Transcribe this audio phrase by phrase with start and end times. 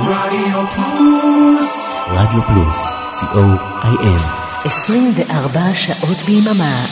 [0.00, 1.88] רדיו פלוס.
[2.08, 2.76] רדיו פלוס,
[3.12, 4.22] co.il.
[4.64, 6.86] 24 שעות ביממה.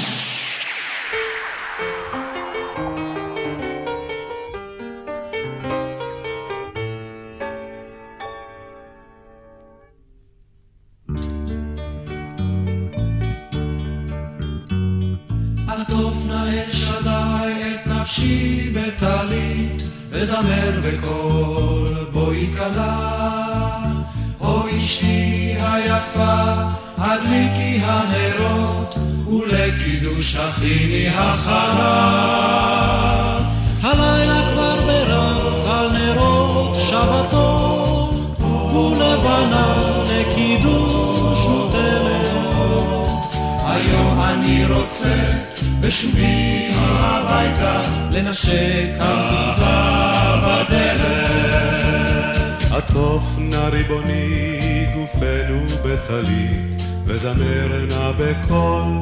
[53.60, 58.92] נא ריבוני גופנו בטלית, וזמר נא בקול.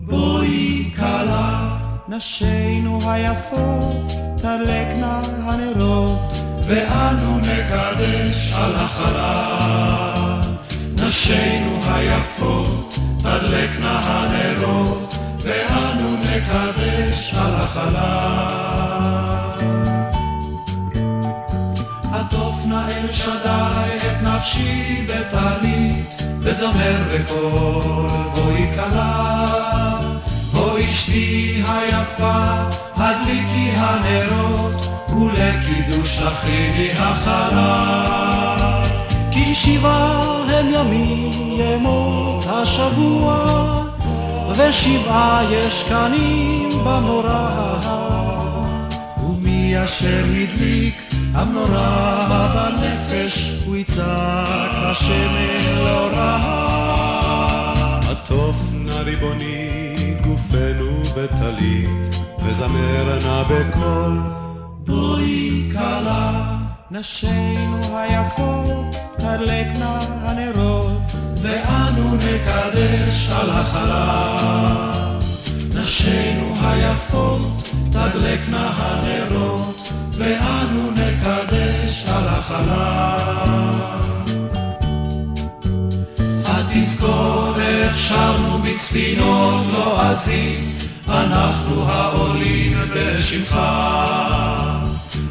[0.00, 6.34] בואי כלה, נשינו היפות, תדלקנה הנרות,
[6.66, 10.40] ואנו נקדש על החלל.
[10.94, 19.33] נשינו היפות, תדלקנה הנרות, ואנו נקדש על החלל.
[23.04, 30.00] אל שדי את נפשי בטלית, וזמר בקול בואי כלה.
[30.52, 32.42] בואי אשתי היפה,
[32.96, 34.76] הדליקי הנרות,
[35.08, 38.82] ולקידוש תכיני החלה.
[39.30, 43.44] כי שבעה הם ימים ימות השבוע,
[44.56, 47.80] ושבעה יש קנים במנורה.
[49.24, 51.03] ומי אשר הדליק
[51.34, 55.34] המנורה בנפש, הוא יצעק השם
[55.66, 56.54] אלוהה.
[58.10, 64.18] עטוף נא ריבוני גופנו בטלית, וזמר נא בקול.
[64.86, 66.56] בואי כלה,
[66.90, 75.18] נשינו היפות, תדלקנה הנרות, ואנו נקדש על החלל.
[75.74, 83.74] נשינו היפות, תדלקנה הנרות, ואנו נקדש על החלל.
[86.46, 93.58] התזכור איך שרנו בספינות לועזים, אנחנו העולים בשמך.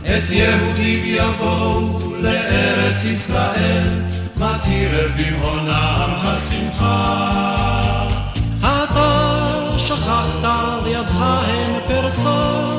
[0.05, 4.01] את יהודים יבואו לארץ ישראל,
[4.35, 7.29] מה תראה במעונם השמחה.
[8.59, 10.45] אתה שכחת
[10.83, 12.73] וידך הם פרסה,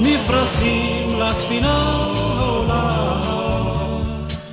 [0.00, 2.04] מפרשים לספינה
[2.40, 3.20] עולה.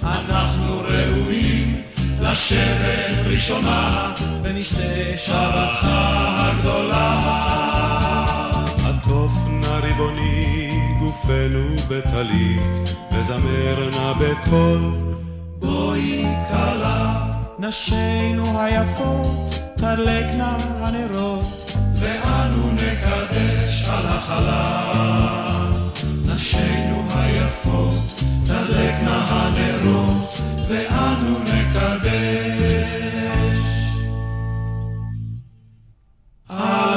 [0.03, 1.81] אנחנו ראויים
[2.22, 5.88] לשבת ראשונה, במשתה שבתך
[6.38, 7.22] הגדולה.
[8.88, 10.69] עטוף נא ריבוני
[11.00, 14.81] גופנו בטלית, וזמר נא בקול.
[15.59, 17.25] בואי כלה,
[17.59, 23.34] נשינו היפות, תדלקנה הנרות, ואנו נקדש
[24.06, 25.72] החלל.
[26.25, 32.95] נשינו היפות, תדלקנה הנרות, ואנו נקדש
[36.50, 36.95] על.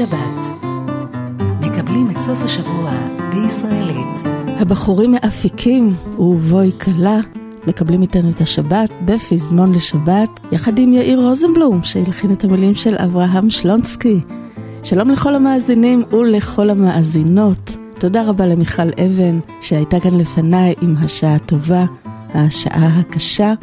[0.00, 0.27] מקבלים את
[2.28, 2.92] סוף השבוע
[3.34, 4.26] בישראלית.
[4.60, 7.20] הבחורים מאפיקים ובואי כלה
[7.66, 13.50] מקבלים איתנו את השבת בפזמון לשבת, יחד עם יאיר רוזנבלום שהלחין את המילים של אברהם
[13.50, 14.20] שלונסקי.
[14.82, 17.76] שלום לכל המאזינים ולכל המאזינות.
[17.98, 21.84] תודה רבה למיכל אבן שהייתה כאן לפניי עם השעה הטובה,
[22.34, 23.54] השעה הקשה.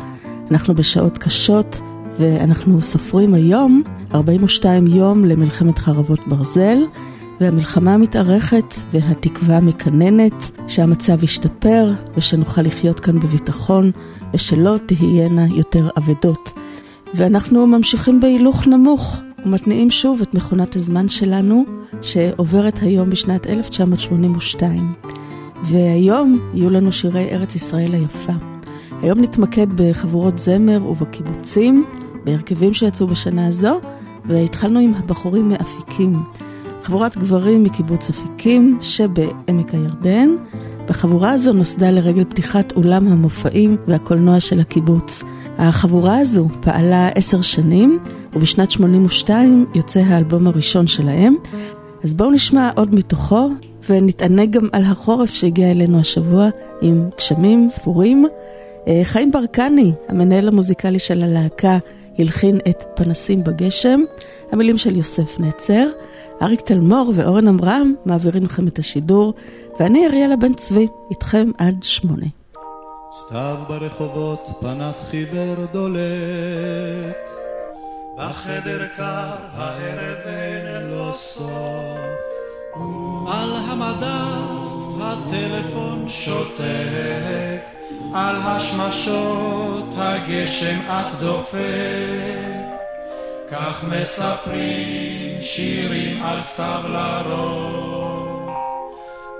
[0.52, 1.80] אנחנו בשעות קשות
[2.20, 3.82] ואנחנו סופרים היום
[4.14, 6.78] 42 יום למלחמת חרבות ברזל.
[7.42, 13.92] והמלחמה מתארכת והתקווה מקננת שהמצב ישתפר ושנוכל לחיות כאן בביטחון
[14.34, 16.52] ושלא תהיינה יותר אבדות.
[17.14, 21.66] ואנחנו ממשיכים בהילוך נמוך ומתניעים שוב את מכונת הזמן שלנו
[22.02, 24.94] שעוברת היום בשנת 1982.
[25.64, 28.34] והיום יהיו לנו שירי ארץ ישראל היפה.
[29.02, 31.86] היום נתמקד בחבורות זמר ובקיבוצים,
[32.24, 33.80] בהרכבים שיצאו בשנה הזו,
[34.26, 36.24] והתחלנו עם הבחורים מאפיקים.
[36.86, 40.30] חבורת גברים מקיבוץ אפיקים שבעמק הירדן,
[40.88, 45.24] והחבורה הזו נוסדה לרגל פתיחת אולם המופעים והקולנוע של הקיבוץ.
[45.58, 48.00] החבורה הזו פעלה עשר שנים,
[48.34, 51.36] ובשנת 82 יוצא האלבום הראשון שלהם.
[52.04, 53.50] אז בואו נשמע עוד מתוכו,
[53.90, 56.50] ונתענג גם על החורף שהגיע אלינו השבוע
[56.82, 58.26] עם גשמים ספורים.
[58.88, 61.78] אה, חיים ברקני, המנהל המוזיקלי של הלהקה,
[62.20, 64.00] הלחין את פנסים בגשם,
[64.52, 65.88] המילים של יוסף נצר.
[66.42, 69.34] אריק תלמור ואורן עמרם מעבירים לכם את השידור,
[69.80, 72.26] ואני אריאלה בן צבי, איתכם עד שמונה.
[73.12, 77.18] סתיו ברחובות, פנס חיוור דולק,
[78.18, 82.00] בחדר קר, הערב אין לו סוף.
[83.28, 87.62] על המדף הטלפון שותק,
[88.14, 92.55] על השמשות הגשם את דופק.
[93.56, 98.50] כך מספרים שירים על סתיו לרוב,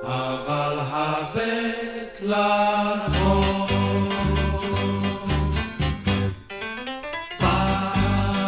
[0.04, 3.72] אבל הבט לרחוב.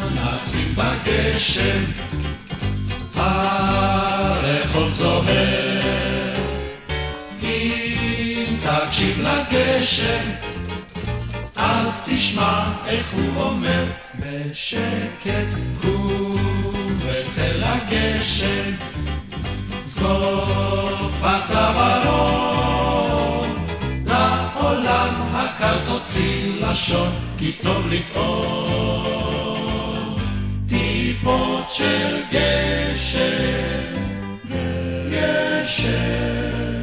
[0.09, 1.83] פנסים בגשם,
[3.15, 6.35] הרחוב זוהר,
[7.43, 10.31] אם תקשיב לגשם,
[11.55, 16.39] אז תשמע איך הוא אומר בשקט הוא
[17.05, 18.71] בצל הגשם
[19.83, 22.67] זקוף הצווארון
[24.05, 29.37] לעולם הקר תוציא לשון כי טוב לטעון
[30.67, 33.93] טיפות של גשם
[35.11, 36.76] גשם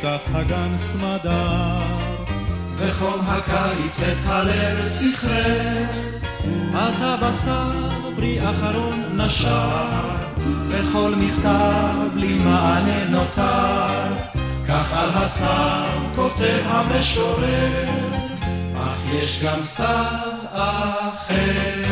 [0.00, 1.80] פיתח הגן סמדר,
[2.76, 5.90] וחום הקיץ את הלב סכרך.
[6.70, 9.84] אתה בסתיו פרי אחרון נשר,
[10.68, 14.14] וכל מכתב בלי מענה נותר.
[14.68, 17.88] כך על הסתיו כותב המשורר,
[18.76, 21.86] אך יש גם סתיו אחר.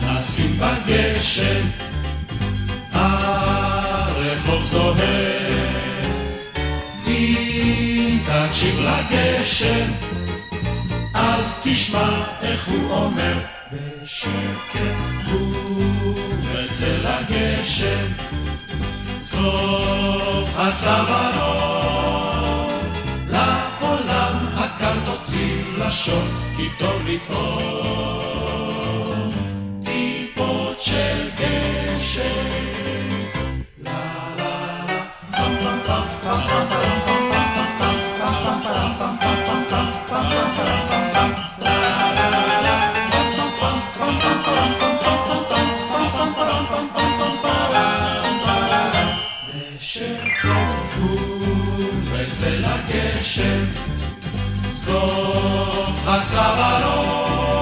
[0.00, 1.87] פנסים בגשם
[3.08, 5.58] הרחוב זוהר,
[7.06, 9.92] אם תקשיב לגשם,
[11.14, 13.38] אז תשמע איך הוא אומר
[13.72, 14.78] בשקט,
[15.32, 16.14] הוא
[16.52, 18.06] בצל הגשם,
[19.20, 21.98] צחוף הצווארון,
[23.28, 28.48] לעולם הקר תוציא לשון, כי טוב לטעון,
[29.84, 32.97] טיפות של גשם.
[53.18, 53.60] הגשם,
[54.70, 57.52] סקוף הצווארון,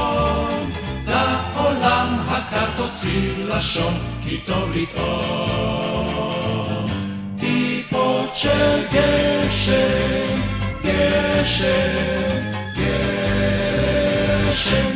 [1.06, 6.45] לעולם הקר תוציא לשון, כי טוב לטעון.
[7.96, 10.42] Oczek Gieszyn,
[10.82, 11.94] Gieszyn,
[14.44, 14.86] Gieszyn.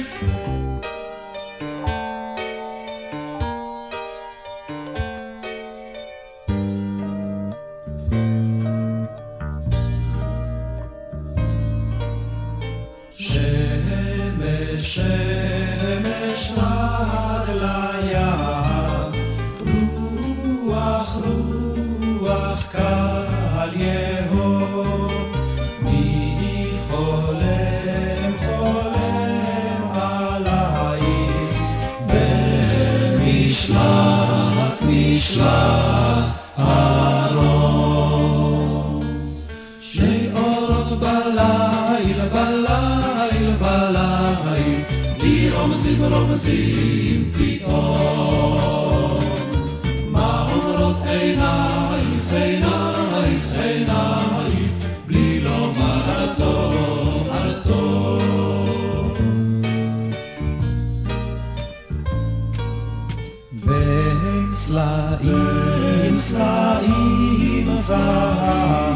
[67.90, 68.89] passar.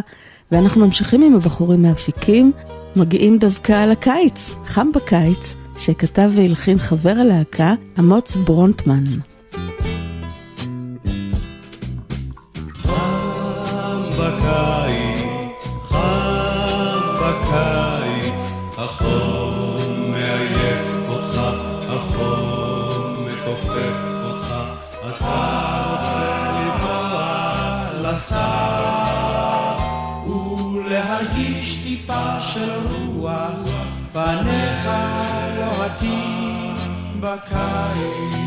[0.51, 2.51] ואנחנו ממשיכים עם הבחורים מאפיקים,
[2.95, 9.03] מגיעים דווקא לקיץ, חם בקיץ, שכתב והלחין חבר הלהקה, אמוץ ברונטמן.
[17.53, 17.92] פניך
[37.23, 38.42] בקיץ.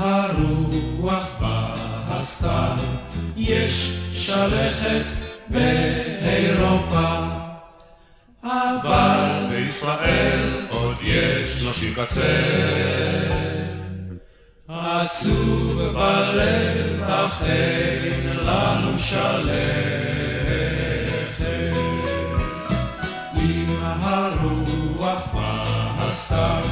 [0.00, 2.74] אם הרוח בהסתר,
[3.36, 5.12] יש שלכת
[5.48, 7.18] באירופה.
[8.42, 12.20] אבל בישראל עוד יש נושים קצה.
[14.68, 20.00] עצוב בלב, אך אין לנו שלם.
[26.30, 26.64] הסתיו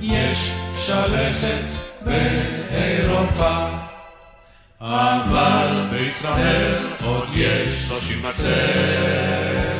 [0.00, 0.52] יש
[0.86, 3.68] שלכת באירופה.
[4.80, 9.72] אבל בישראל עוד יש שלושים מצל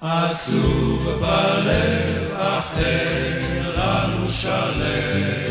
[0.00, 5.43] עצוב בלב אך אין לנו שלכת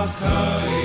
[0.00, 0.79] Makaria.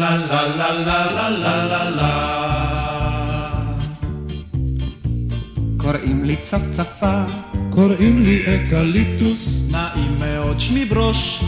[0.00, 3.50] לה לה לה לה לה לה לה לה
[5.76, 7.22] קוראים לי צפצפה
[7.70, 11.44] קוראים לי אקליפטוס נעים מאוד שמי ברוש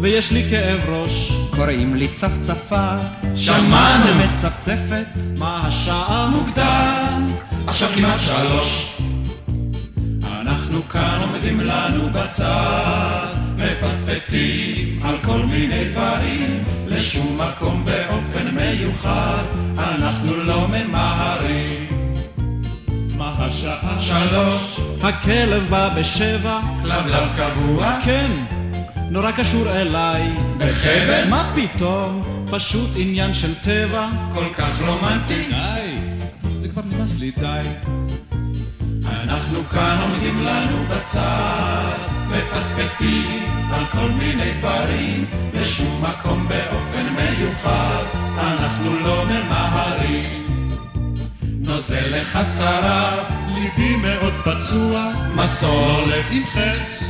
[0.00, 2.96] ויש לי כאב ראש קוראים לי צפצפה
[3.36, 5.06] שמענו מצפצפת
[5.38, 7.26] מה השעה מוקדם
[7.66, 9.00] עכשיו כמעט שלוש
[10.22, 13.26] אנחנו כאן עומדים לנו בצד
[13.56, 16.64] מפטפטים על כל מיני דברים
[17.06, 19.42] לשום מקום באופן מיוחד
[19.78, 21.86] אנחנו לא ממהרים.
[23.16, 24.00] מה השעה?
[24.00, 24.80] שלוש.
[25.02, 26.60] הכלב בא בשבע.
[26.82, 27.98] כלבלב קבוע.
[28.04, 28.30] כן
[29.10, 30.34] נורא קשור אליי.
[30.58, 31.28] בחבל?
[31.28, 32.22] מה פתאום?
[32.50, 34.08] פשוט עניין של טבע.
[34.34, 35.42] כל כך רומנטי?
[35.50, 35.96] די,
[36.58, 37.68] זה כבר נמאס לי די
[39.28, 41.96] אנחנו כאן עומדים לנו בצד,
[42.28, 48.02] מפטפטים על כל מיני דברים, לשום מקום באופן מיוחד,
[48.38, 50.68] אנחנו לא ממהרים.
[51.42, 57.04] נוזל לך שרף, ליבי מאוד פצוע, מסור לא עם חץ,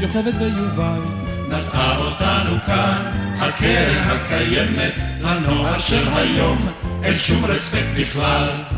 [0.00, 1.00] יוכבד ויובל.
[1.48, 4.92] נטעה אותנו כאן, הקרן הקיימת,
[5.24, 6.68] הנוער של היום,
[7.02, 8.75] אין שום רספקט בכלל.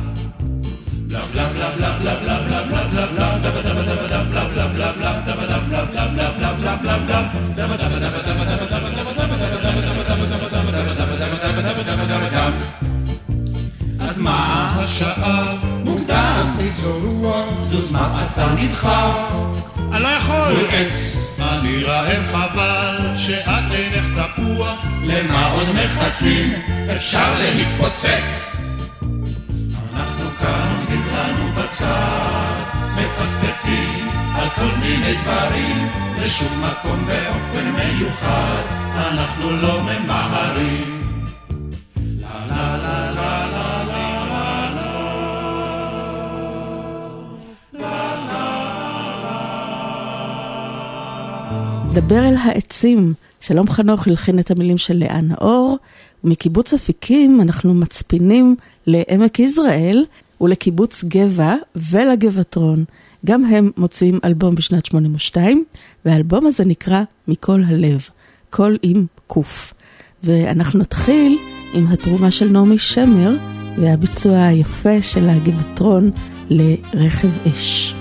[14.01, 16.57] אז מה השעה מוקדם?
[16.61, 19.33] איזו רוח, זוז מה אתה נדחף?
[19.93, 20.37] אני לא יכול!
[20.37, 26.53] מול עץ אני רעב חבל שאת אינך תפוח, למה עוד מחכים?
[26.97, 28.58] אפשר להתפוצץ!
[31.71, 32.63] בצד,
[32.97, 38.63] מפקפקים על כל מיני דברים, לשום מקום באופן מיוחד,
[38.95, 40.99] אנחנו לא ממהרים.
[51.93, 53.15] דבר אל העצים.
[53.41, 55.79] שלום חנוך הלחין את המילים של לאה נאור,
[56.25, 60.05] ומקיבוץ אפיקים אנחנו מצפינים לעמק יזרעאל
[60.41, 62.85] ולקיבוץ גבע ולגבעתרון.
[63.27, 65.65] גם הם מוציאים אלבום בשנת 82,
[66.05, 68.09] והאלבום הזה נקרא מכל הלב,
[68.51, 69.75] קול עם קוף.
[70.23, 71.39] ואנחנו נתחיל
[71.75, 73.37] עם התרומה של נעמי שמר
[73.79, 76.11] והביצוע היפה של הגבעתרון
[76.51, 77.95] לרכב אש.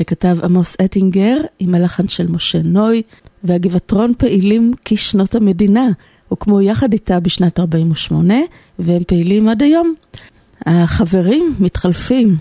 [0.00, 3.02] שכתב עמוס אטינגר עם הלחן של משה נוי,
[3.44, 5.88] והגבעטרון פעילים כשנות המדינה,
[6.28, 8.34] הוקמו יחד איתה בשנת 48,
[8.78, 9.94] והם פעילים עד היום.
[10.66, 12.36] החברים מתחלפים,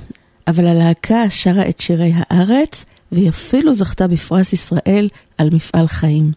[0.47, 6.31] אבל הלהקה שרה את שירי הארץ, והיא אפילו זכתה בפרס ישראל על מפעל חיים.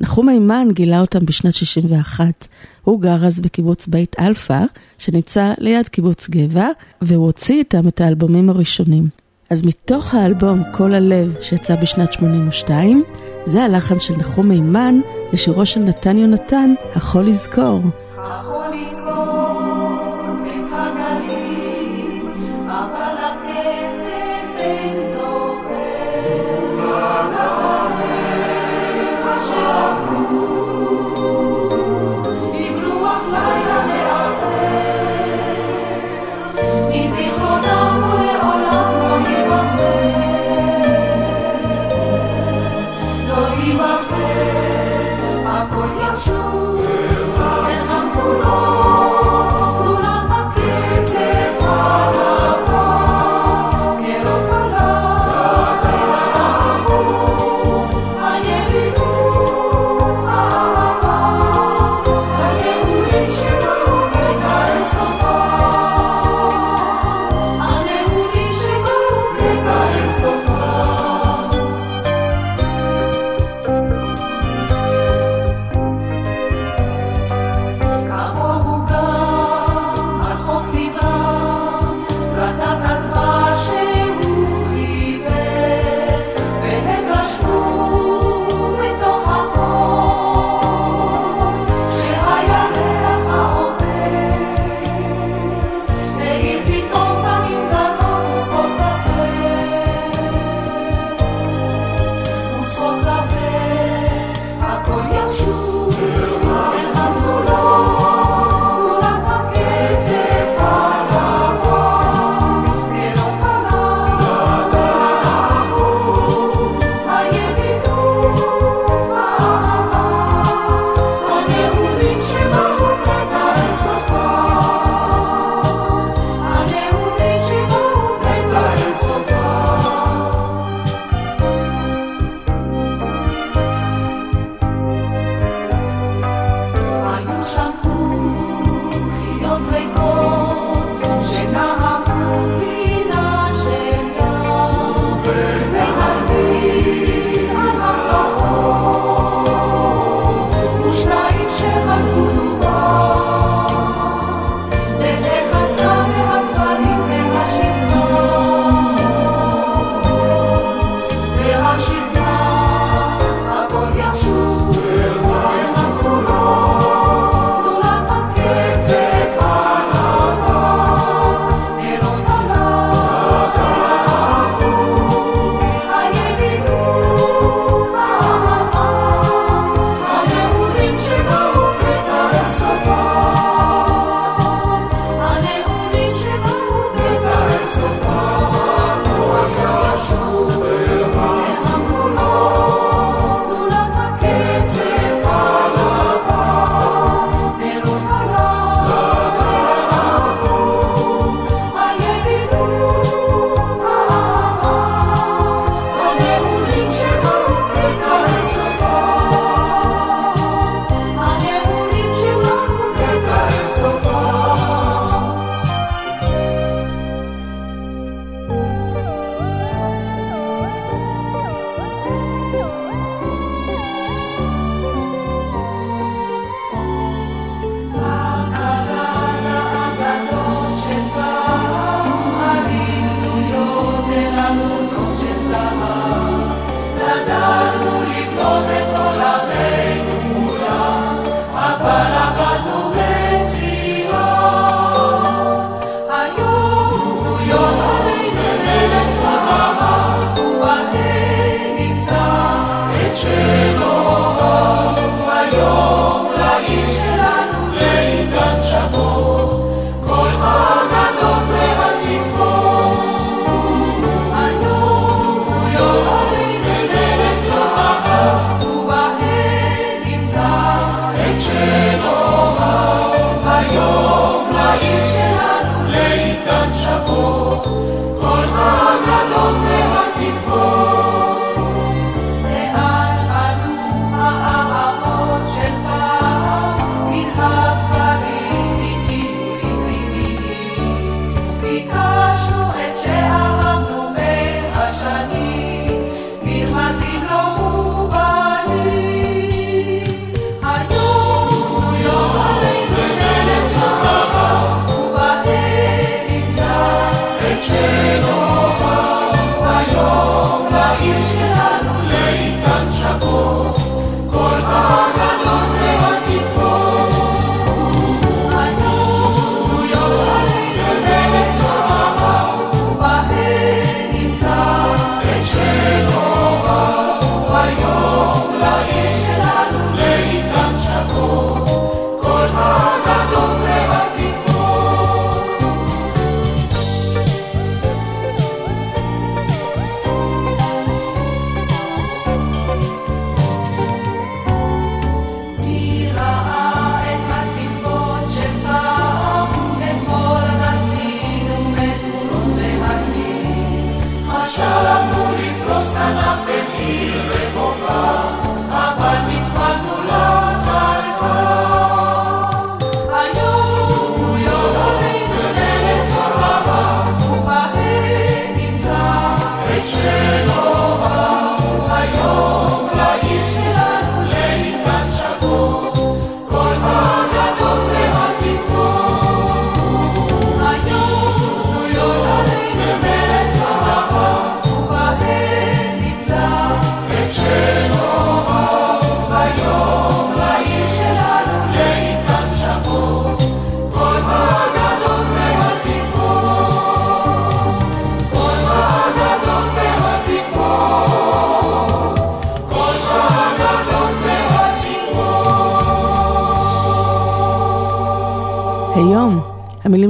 [0.00, 2.48] נחום מימן גילה אותם בשנת 61.
[2.84, 4.64] הוא גר אז בקיבוץ בית אלפא,
[4.98, 6.68] שנמצא ליד קיבוץ גבע,
[7.02, 9.23] והוא הוציא איתם את האלבומים הראשונים.
[9.50, 13.02] אז מתוך האלבום "כל הלב" שיצא בשנת 82,
[13.44, 15.00] זה הלחן של נחום מימן
[15.32, 17.80] לשירו של נתן יונתן, "החול יזכור".
[18.18, 18.53] הכל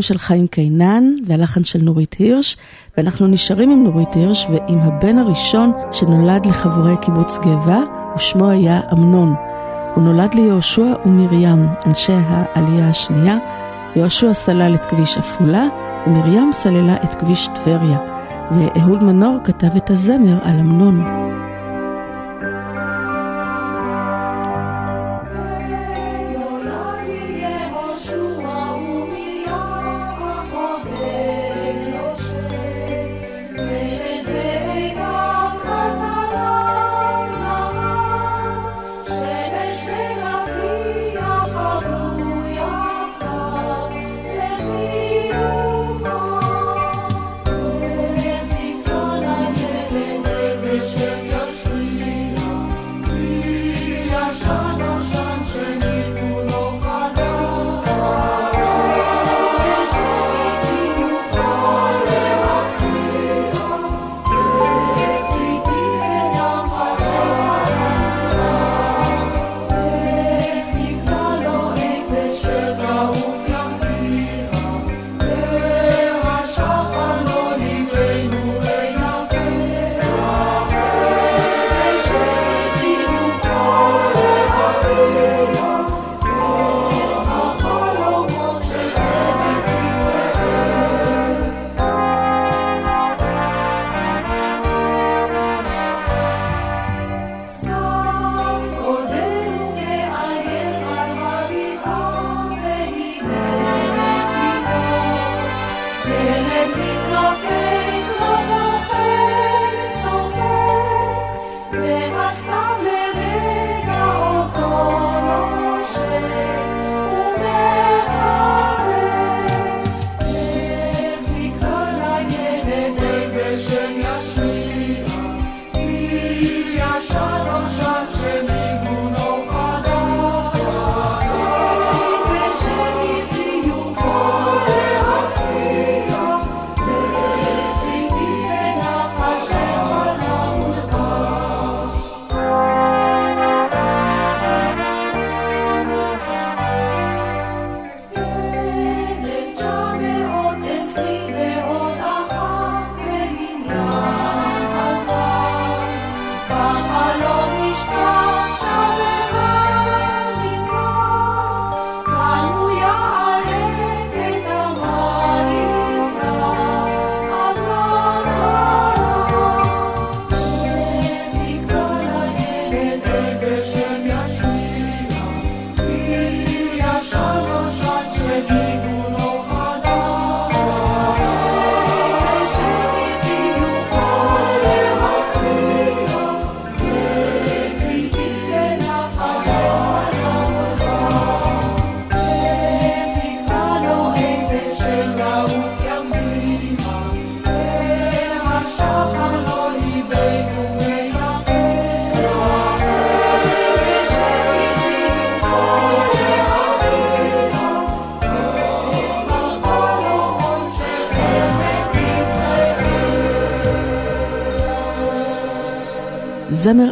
[0.05, 2.57] של חיים קינן והלחן של נורית הירש,
[2.97, 7.81] ואנחנו נשארים עם נורית הירש ועם הבן הראשון שנולד לחברי קיבוץ גבע,
[8.17, 9.35] ושמו היה אמנון.
[9.95, 13.39] הוא נולד ליהושע ומרים, אנשי העלייה השנייה.
[13.97, 15.67] יהושע סלל את כביש עפולה,
[16.07, 17.99] ומרים סללה את כביש טבריה.
[18.51, 21.24] ואהוד מנור כתב את הזמר על אמנון.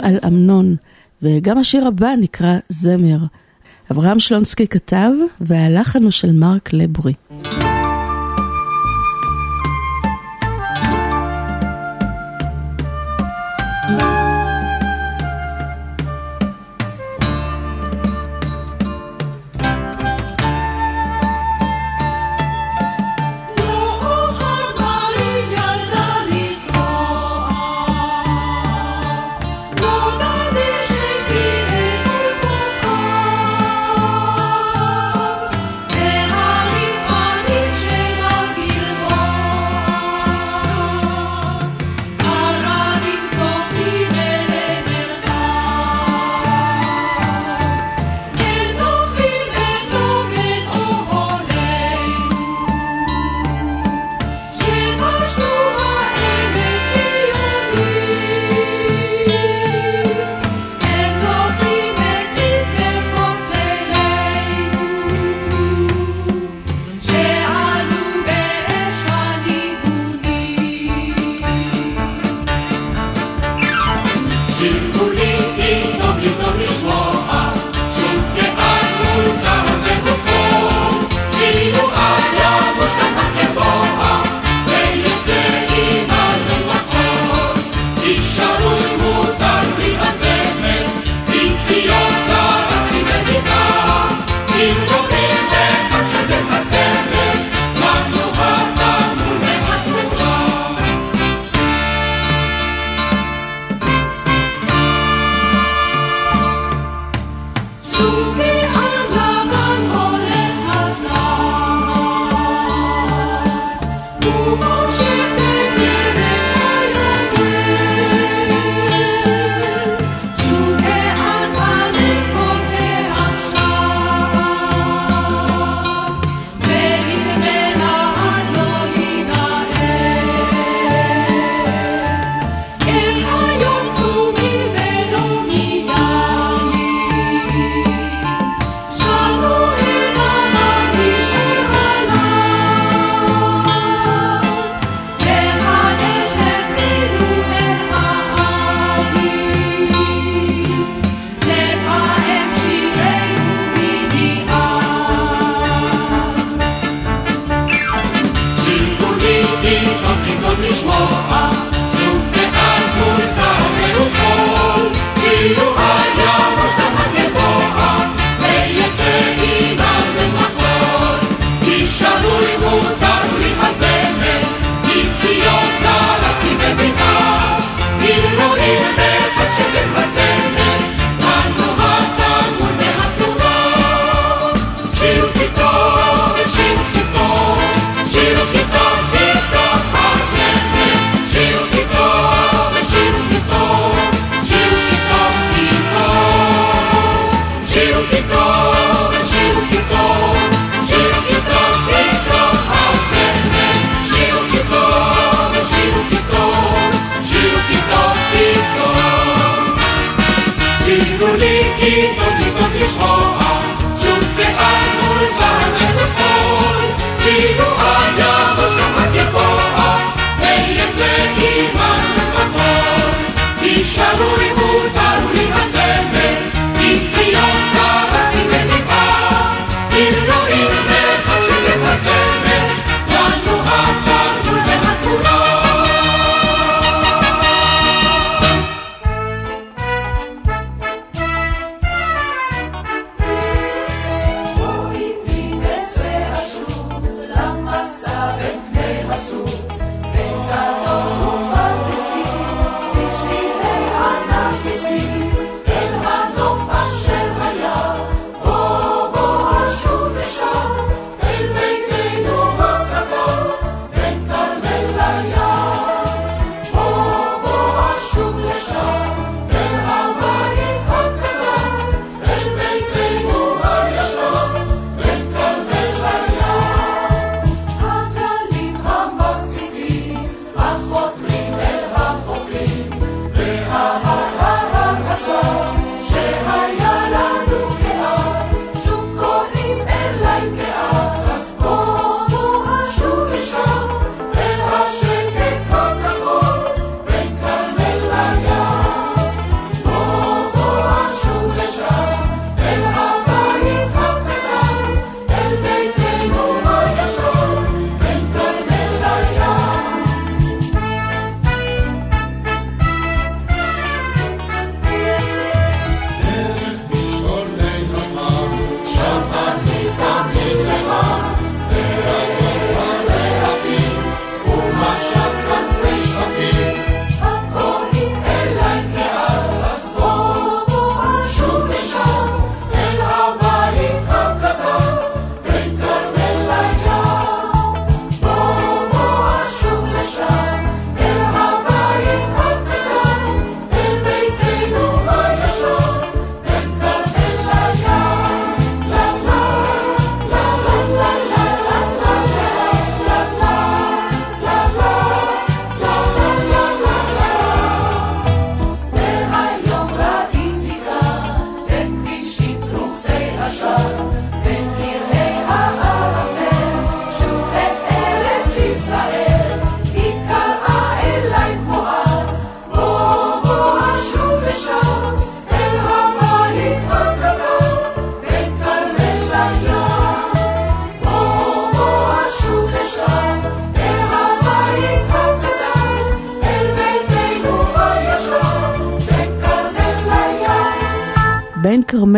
[0.02, 0.76] על אמנון,
[1.22, 3.18] וגם השיר הבא נקרא זמר.
[3.90, 5.10] אברהם שלונסקי כתב,
[5.40, 7.12] והלחן הוא של מרק לברי.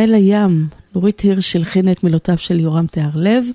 [0.05, 3.47] כרמל לים, נורית הירש הלחינה את מילותיו של יורם תיארלב,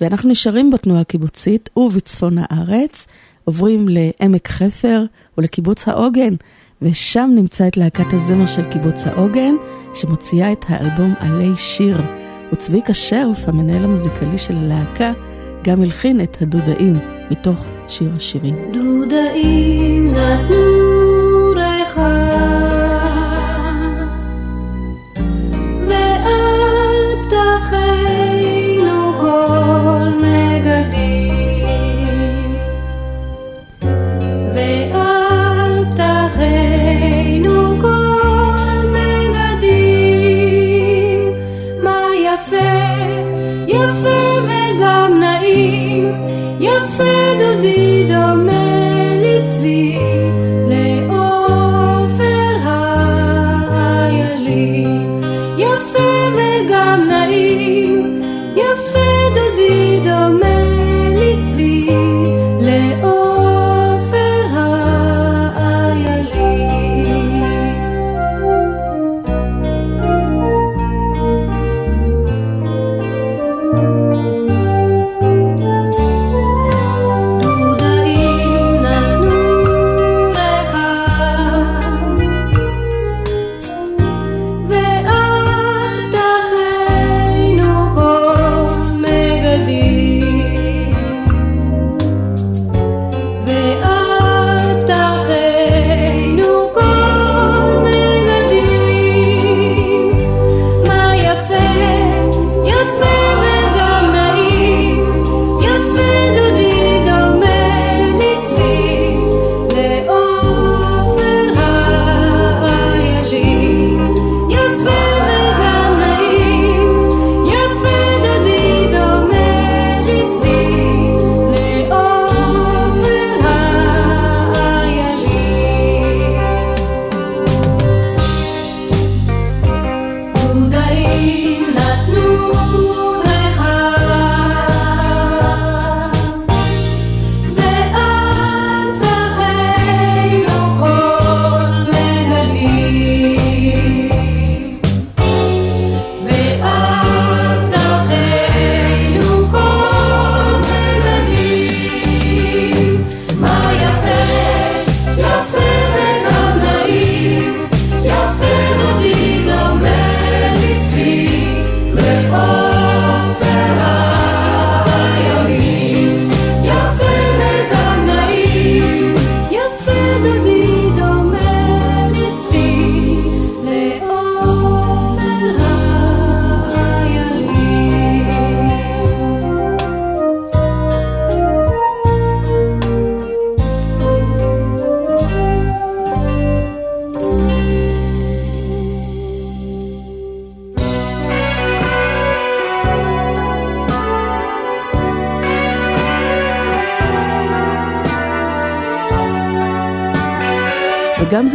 [0.00, 3.06] ואנחנו נשארים בתנועה הקיבוצית ובצפון הארץ,
[3.44, 5.04] עוברים לעמק חפר
[5.38, 6.34] ולקיבוץ העוגן,
[6.82, 9.54] ושם נמצא את להקת הזמר של קיבוץ העוגן,
[9.94, 12.00] שמוציאה את האלבום עלי שיר.
[12.52, 15.12] וצביקה שרף, המנהל המוזיקלי של הלהקה,
[15.64, 16.98] גם הלחין את הדודאים
[17.30, 18.56] מתוך שיר השירים.
[18.72, 21.15] דודאים נתנו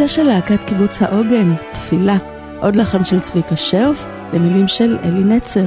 [0.02, 2.16] זה של להקת קיבוץ העוגן, תפילה,
[2.60, 5.64] עוד לחן של צביקה שרף, למילים של אלי נצר.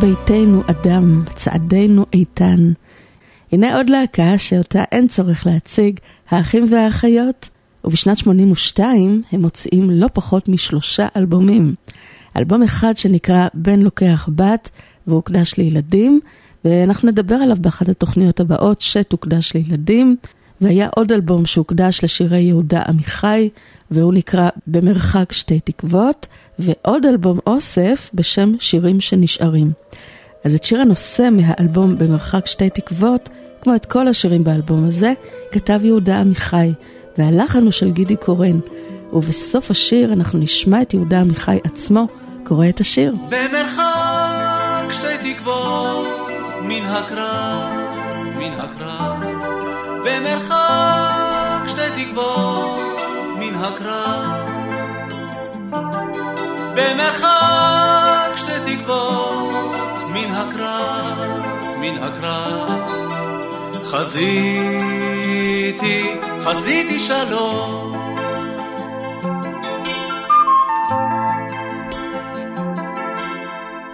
[0.00, 2.72] ביתנו אדם, צעדנו איתן.
[3.52, 7.48] הנה עוד להקה שאותה אין צורך להציג, האחים והאחיות,
[7.84, 11.74] ובשנת 82 הם מוציאים לא פחות משלושה אלבומים.
[12.36, 14.70] אלבום אחד שנקרא בן לוקח בת,
[15.06, 16.20] והוקדש לילדים,
[16.64, 20.16] ואנחנו נדבר עליו באחת התוכניות הבאות שתוקדש לילדים.
[20.60, 23.48] והיה עוד אלבום שהוקדש לשירי יהודה עמיחי,
[23.90, 26.26] והוא נקרא במרחק שתי תקוות,
[26.58, 29.70] ועוד אלבום אוסף בשם שירים שנשארים.
[30.44, 33.28] אז את שיר הנושא מהאלבום במרחק שתי תקוות,
[33.62, 35.12] כמו את כל השירים באלבום הזה,
[35.52, 36.72] כתב יהודה עמיחי,
[37.18, 38.58] והלחן הוא של גידי קורן.
[39.12, 42.06] ובסוף השיר אנחנו נשמע את יהודה עמיחי עצמו
[42.44, 43.14] קורא את השיר.
[43.28, 46.28] במרחק שתי תקוות
[46.62, 47.45] מן הקרב,
[50.06, 52.80] במרחק שתי תקוות
[53.38, 54.46] מן הקרב.
[56.74, 61.46] במרחק שתי תקוות מן הקרב,
[61.80, 62.90] מן הקרב.
[63.84, 65.20] חזיתי,
[66.44, 67.96] חזיתי שלום.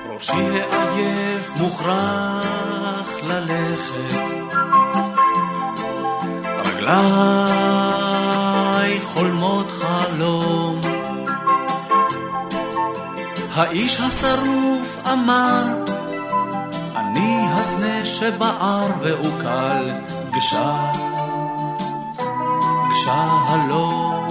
[0.09, 2.72] ראשי העייף מוכרח
[8.82, 10.80] רגליי חולמות חלום.
[13.55, 15.64] האיש השרוף אמר,
[16.97, 19.90] אני הסנה שבער ועוקל,
[20.36, 20.93] גשה,
[22.90, 24.26] גשה הלא.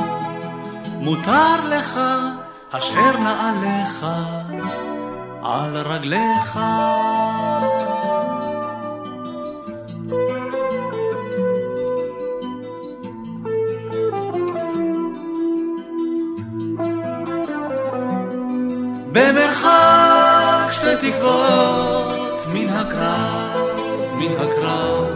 [0.99, 1.99] מותר לך,
[2.71, 4.05] אשר נעליך,
[5.43, 6.59] על רגליך.
[19.61, 23.69] במרחק שתי תקוות מן הקרב,
[24.17, 25.07] מן הקרב,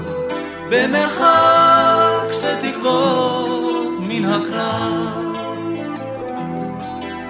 [0.69, 5.35] במרחק שתי תקוות מן הקרב,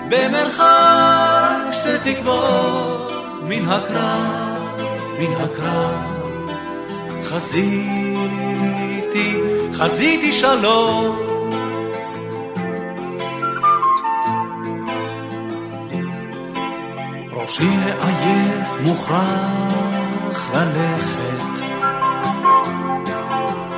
[0.09, 3.11] במרחק שתי תקוות
[3.43, 4.82] מן הקרב,
[5.20, 6.32] מן הקרב,
[7.24, 8.61] חזיתי,
[9.74, 11.35] חזיתי שלום
[17.46, 21.43] ראשי העייף מוכרח ללכת,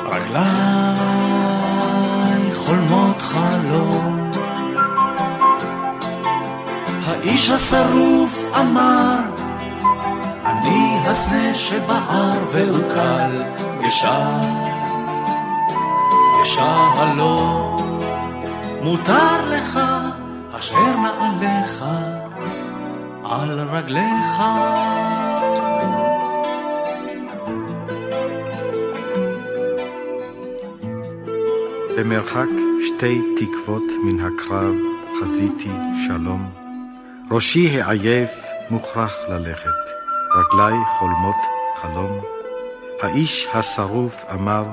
[0.06, 0.94] רגליי
[2.56, 4.32] חולמות חלום.
[7.08, 9.20] האיש השרוף אמר,
[10.46, 13.44] אני הסנה שבער והוקל,
[13.84, 14.40] גשה,
[16.42, 17.78] גשה הלא,
[18.82, 19.80] מותר לך
[20.60, 21.86] אשר נעליך.
[23.30, 24.42] על רגליך.
[31.98, 32.48] במרחק
[32.88, 34.76] שתי תקוות מן הקרב
[35.22, 35.72] חזיתי
[36.08, 36.50] שלום.
[37.32, 39.70] ראשי העייף מוכרח ללכת,
[40.36, 41.36] רגלי חולמות
[41.82, 42.20] חלום.
[43.02, 44.66] האיש השרוף אמר,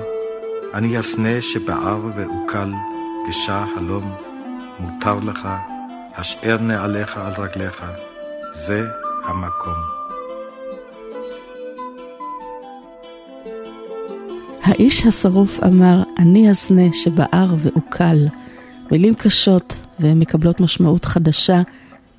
[0.75, 2.73] אני אסנה שבער ועוקל,
[3.29, 4.15] גשה הלום,
[4.79, 5.49] מותר לך,
[6.17, 7.85] השאר נעליך על רגליך.
[8.55, 8.89] זה
[9.25, 9.75] המקום.
[14.63, 18.27] האיש השרוף אמר, אני הסנה שבער ועוקל.
[18.93, 21.63] מילים קשות, והן מקבלות משמעות חדשה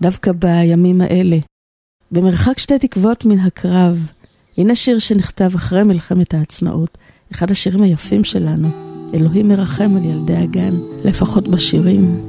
[0.01, 1.37] דווקא בימים האלה.
[2.11, 3.99] במרחק שתי תקוות מן הקרב,
[4.57, 6.97] הנה שיר שנכתב אחרי מלחמת העצמאות,
[7.31, 8.67] אחד השירים היפים שלנו,
[9.13, 10.73] אלוהים מרחם על ילדי הגן,
[11.05, 12.21] לפחות בשירים.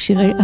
[0.00, 0.34] déchiré.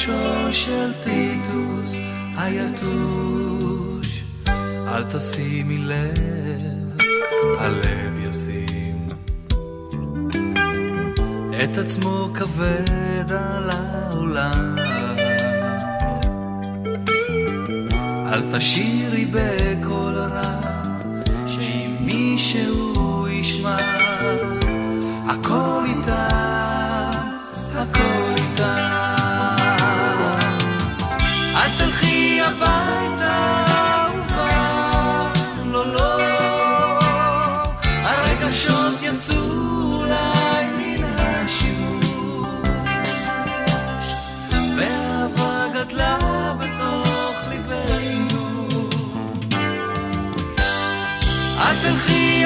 [0.00, 1.96] ראשו של טיטוס
[2.36, 4.24] היתוש.
[4.88, 6.98] אל תשימי לב,
[7.58, 9.08] הלב ישים
[11.64, 14.76] את עצמו כבד על העולם.
[18.32, 20.60] אל תשאירי בקול רע,
[21.46, 23.76] שאם מישהו ישמע,
[25.28, 26.79] הכל איתך.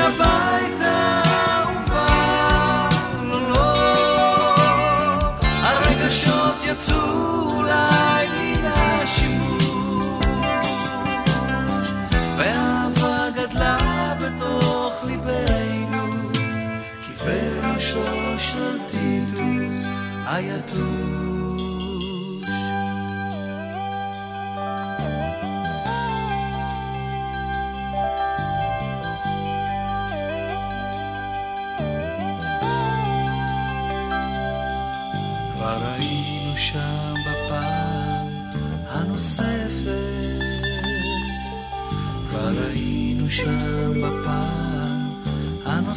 [0.05, 0.64] nearby.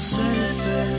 [0.07, 0.96] surface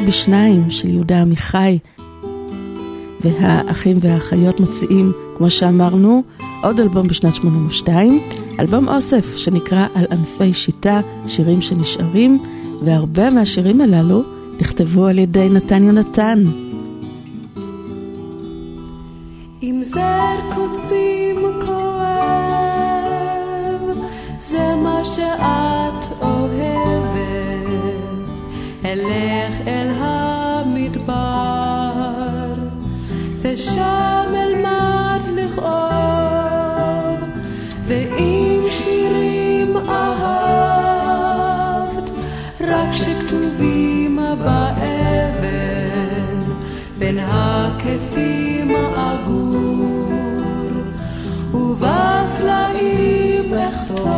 [0.00, 1.78] בשניים של יהודה עמיחי,
[3.20, 6.22] והאחים והאחיות מוציאים, כמו שאמרנו,
[6.62, 8.20] עוד אלבום בשנת 82,
[8.60, 12.38] אלבום אוסף שנקרא על ענפי שיטה, שירים שנשארים,
[12.82, 14.22] והרבה מהשירים הללו
[14.60, 16.44] נכתבו על ידי נתן יונתן.
[19.62, 21.36] אם זר קוצים
[21.66, 21.98] כואב,
[24.40, 25.87] זה מה שאת
[28.92, 31.12] אלך אל המדבר,
[33.40, 37.18] ושם אלמד לכאוב,
[37.86, 40.90] ואם שירים אהבת,
[42.60, 46.38] רק שכתובים באבן,
[46.98, 50.12] בין הכפים אגור,
[51.54, 54.08] ובסלעים אכתוב,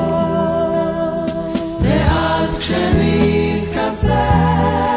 [1.83, 2.59] ואז
[4.41, 4.90] love.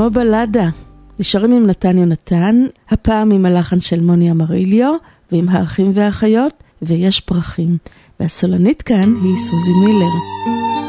[0.00, 0.68] כמו בלדה.
[1.18, 4.94] נשארים עם נתן יונתן, הפעם עם הלחן של מוני אמריליו,
[5.32, 7.76] ועם האחים והאחיות, ויש פרחים.
[8.20, 10.79] והסולנית כאן היא סוזי מילר.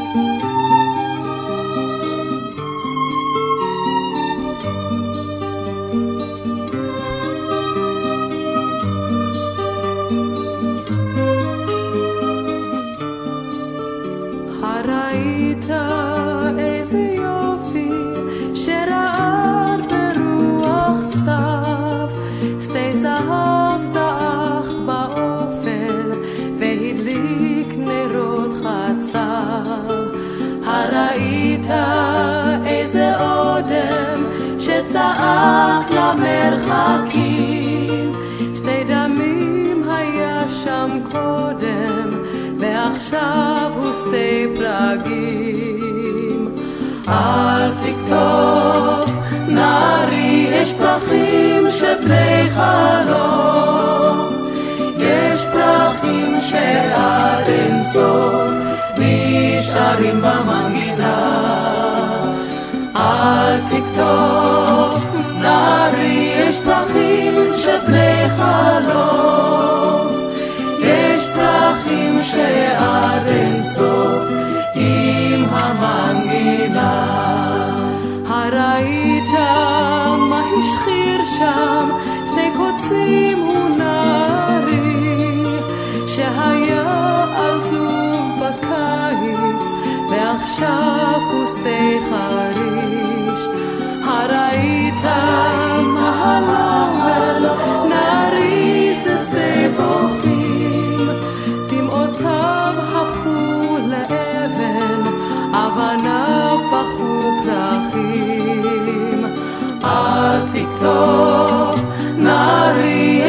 [110.82, 111.80] טוב,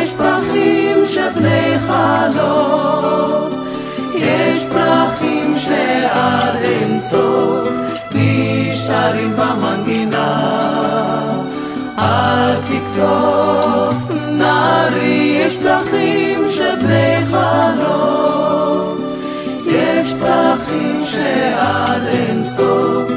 [0.04, 3.64] יש פרחים שבני חלום,
[4.16, 7.70] יש פרחים שעד אין סוף
[8.16, 10.54] נשארים במנגינה.
[12.00, 13.96] אל תקטוף,
[14.30, 18.98] נרי יש פרחים שבני חלום,
[19.66, 23.12] יש פרחים שעד אין סוף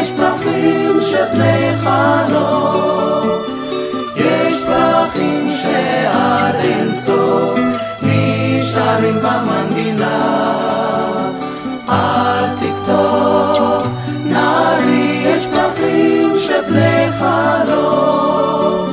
[0.00, 3.44] יש פרחים שפני חלום, לא.
[4.16, 7.58] יש פרחים שעד אין סוף
[8.02, 10.52] נשארים במנגינה.
[11.88, 13.86] אל תקטוף,
[14.24, 18.86] נערי, יש פרחים שפני חלום, לא.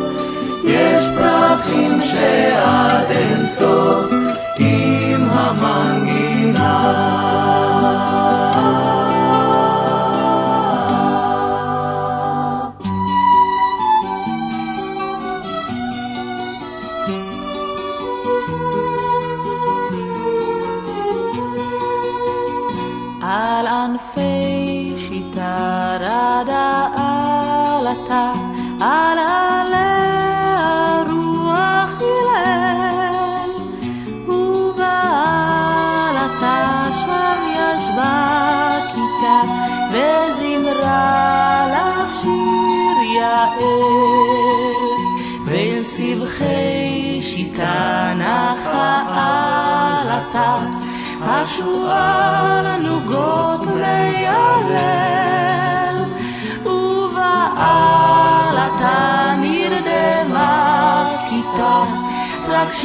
[0.64, 4.17] יש פרחים שעד אין סוף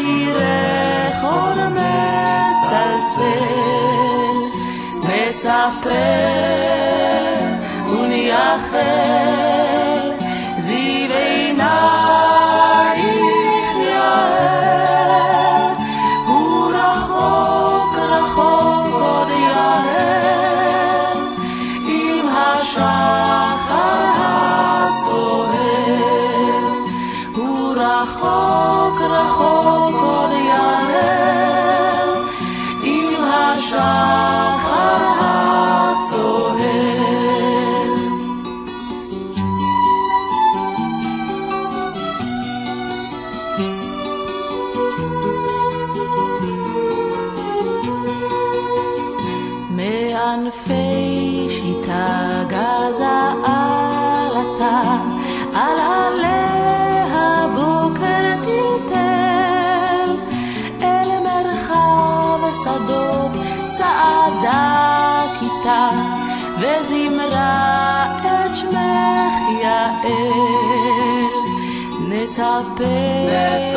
[0.03, 3.23] שירך אור מצלצל,
[4.99, 5.91] מצפה
[7.87, 9.62] ונייחד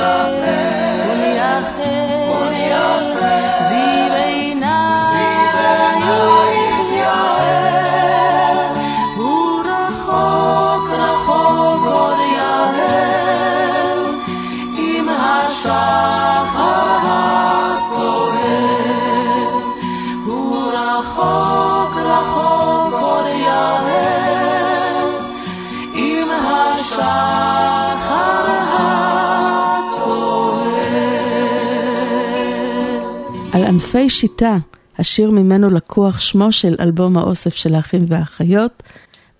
[0.06, 0.55] Amém.
[33.96, 34.58] חילופי שיטה,
[34.98, 38.84] השיר ממנו לקוח שמו של אלבום האוסף של האחים והאחיות,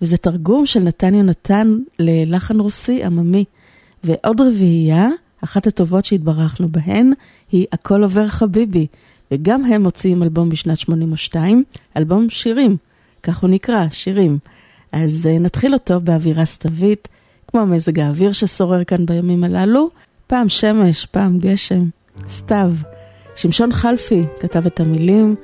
[0.02, 3.46] וזה תרגום של נתן יונתן ללחן רוסי עממי.
[4.04, 5.08] ועוד רביעייה,
[5.44, 7.12] אחת הטובות שהתברכנו בהן,
[7.52, 8.88] היא הכל עובר חביבי,
[9.32, 11.64] וגם הם מוציאים אלבום בשנת 82,
[11.98, 12.78] אלבום שירים,
[13.24, 14.38] כך הוא נקרא, שירים.
[14.92, 17.08] אז אה, נתחיל אותו באווירה סתווית,
[17.48, 19.90] כמו מזג האוויר ששורר כאן בימים הללו,
[20.28, 21.84] פעם שמש, פעם גשם,
[22.28, 22.72] סתיו.
[23.36, 25.36] שמשון חלפי כתב את המילים,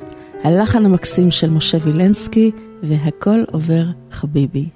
[0.43, 2.51] הלחן המקסים של משה וילנסקי,
[2.83, 4.69] והכל עובר חביבי.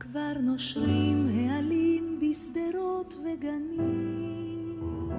[0.00, 5.10] כבר נושרים העלים בשדרות וגנים.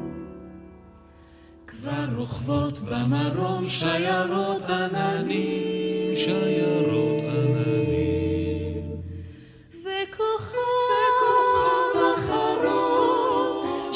[1.67, 8.83] כבר רוכבות במרום שיירות עננים, שיירות עננים.
[9.81, 10.57] וכוכב
[12.15, 13.91] אחרון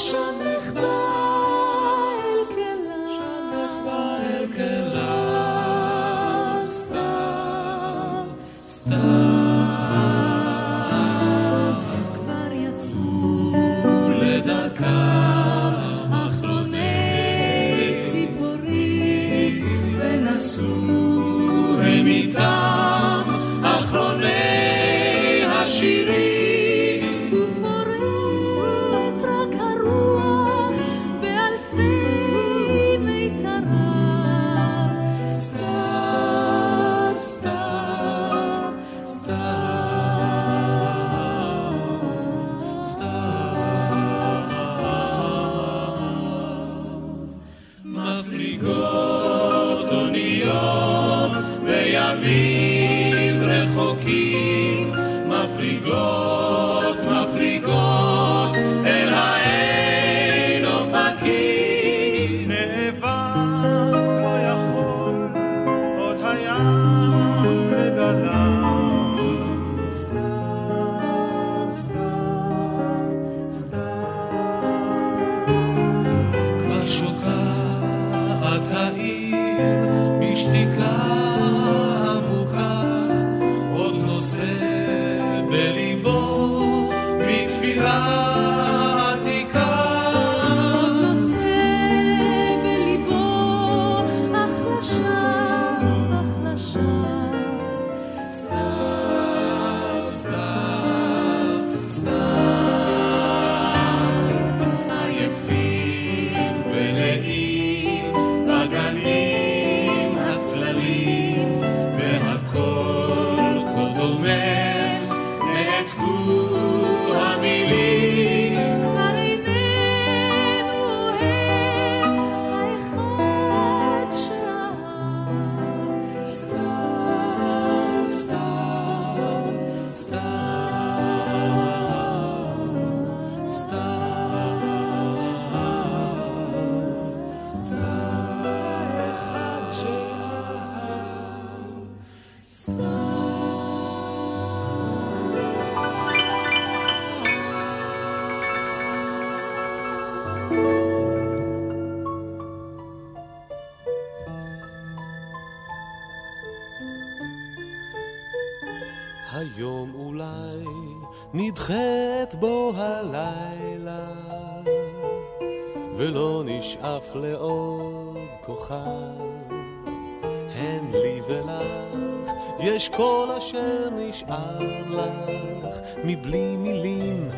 [172.88, 174.58] כל אשר נשאר
[174.90, 177.30] לך, מבלי מילים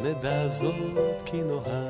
[0.00, 1.83] נדע זאת כי נאהב.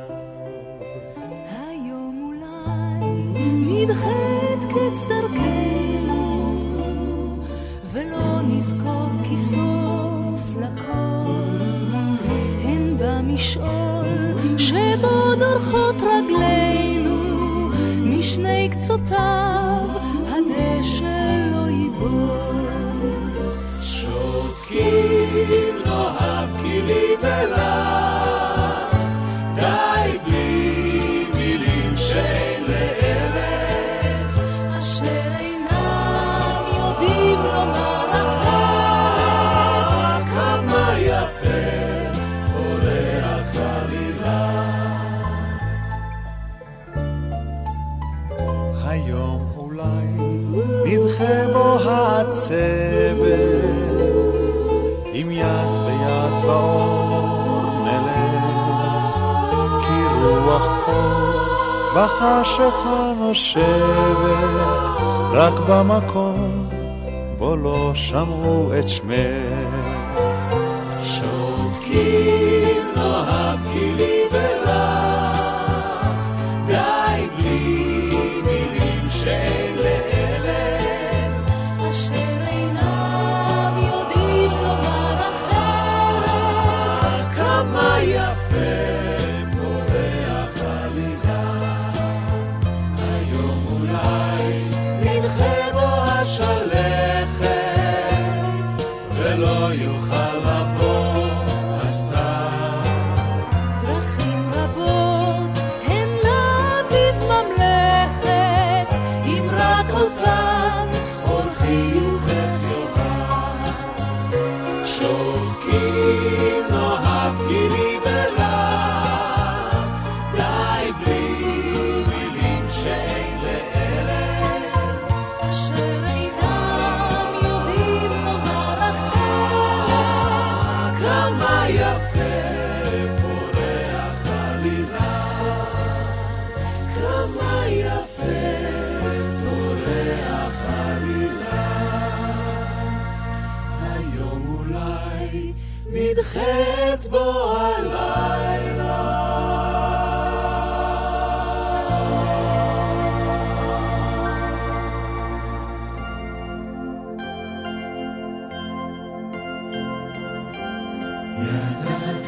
[67.94, 69.53] בו לא שמעו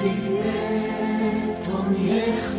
[0.07, 2.53] ידעתי את עונייך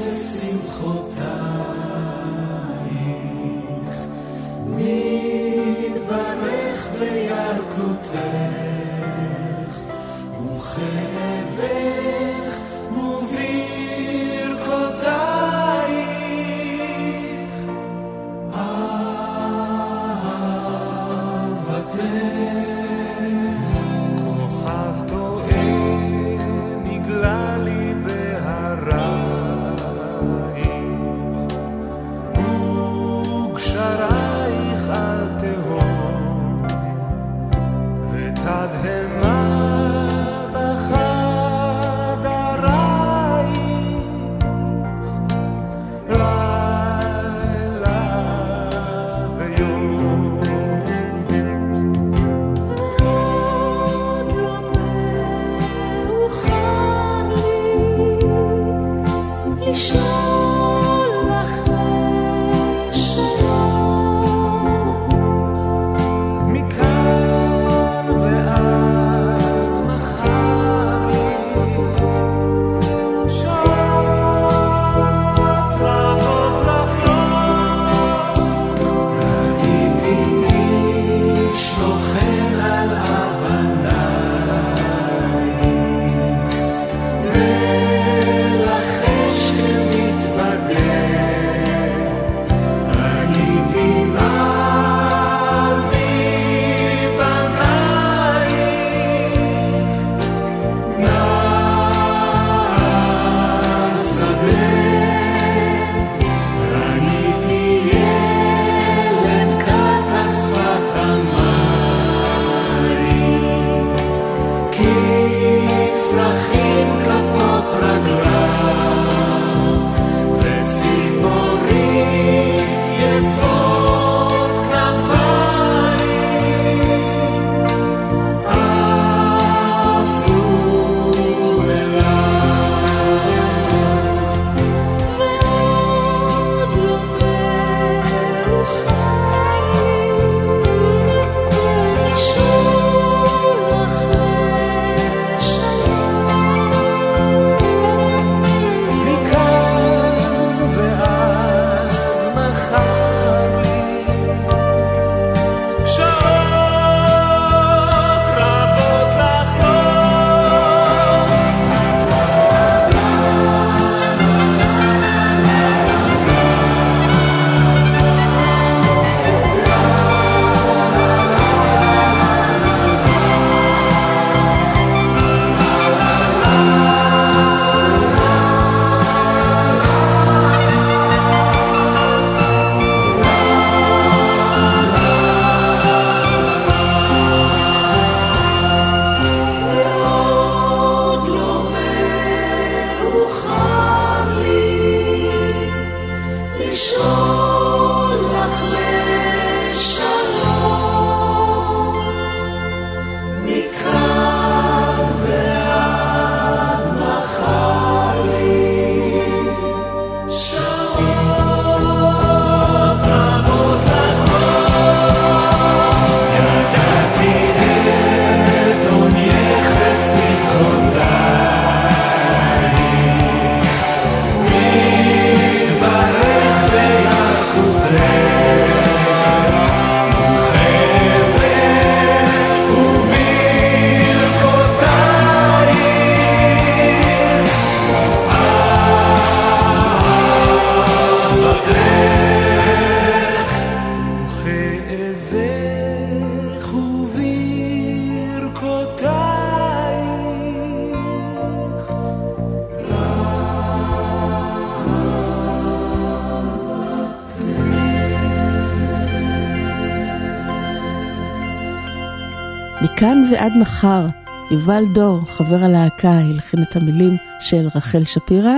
[263.32, 264.08] ועד מחר,
[264.52, 268.56] יובל דור, חבר הלהקה, הלחין את המילים של רחל שפירא,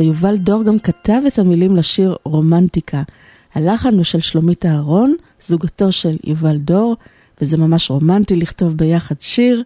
[0.00, 3.02] ויובל דור גם כתב את המילים לשיר רומנטיקה.
[3.54, 5.14] הלחן הוא של שלומית אהרון,
[5.48, 6.96] זוגתו של יובל דור,
[7.40, 9.62] וזה ממש רומנטי לכתוב ביחד שיר.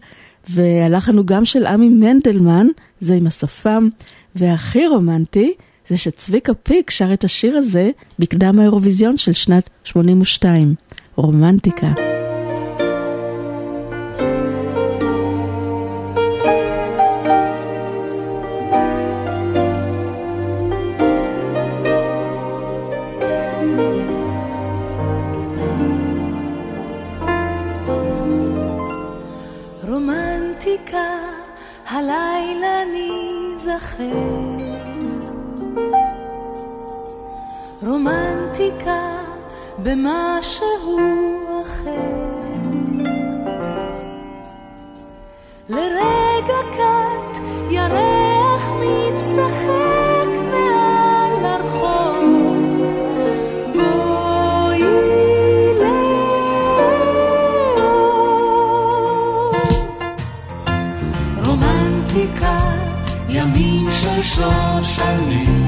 [0.48, 2.66] והלחן הוא גם של עמי מנדלמן,
[3.00, 3.88] זה עם השפם,
[4.34, 5.52] והכי רומנטי
[5.88, 10.74] זה שצביקה פיק שר את השיר הזה בקדם האירוויזיון של שנת 82,
[11.16, 12.07] רומנטיקה.
[63.28, 65.67] ימים של שושנים.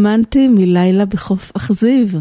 [0.00, 2.20] רומנטי מלילה בחוף אכזיב?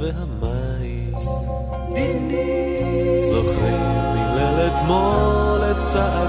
[0.00, 1.14] והמים
[3.20, 3.82] זוכרים
[4.14, 6.25] מליל אתמול את צעדיך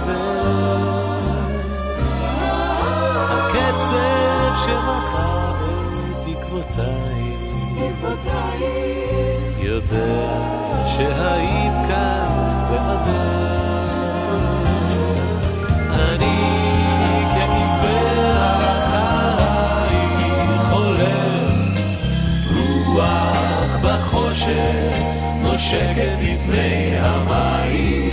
[25.57, 28.09] שקט לפני המים.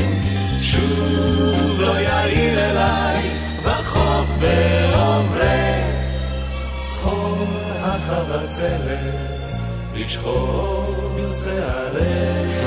[0.61, 3.31] שוב לא יאיר אליי
[3.65, 5.95] בחוף בעוברך,
[6.81, 7.47] צחור
[7.81, 9.49] החבצלת,
[9.95, 12.65] לשחור שערך.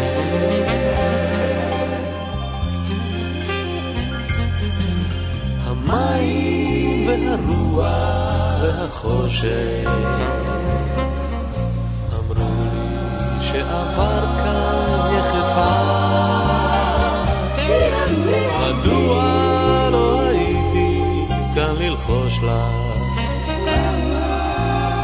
[5.66, 9.88] המים והרוח והחושך
[13.52, 15.74] שעברת כאן יחפה.
[18.62, 21.02] מדוע לא הייתי
[21.56, 22.88] כאן ללחוש לך?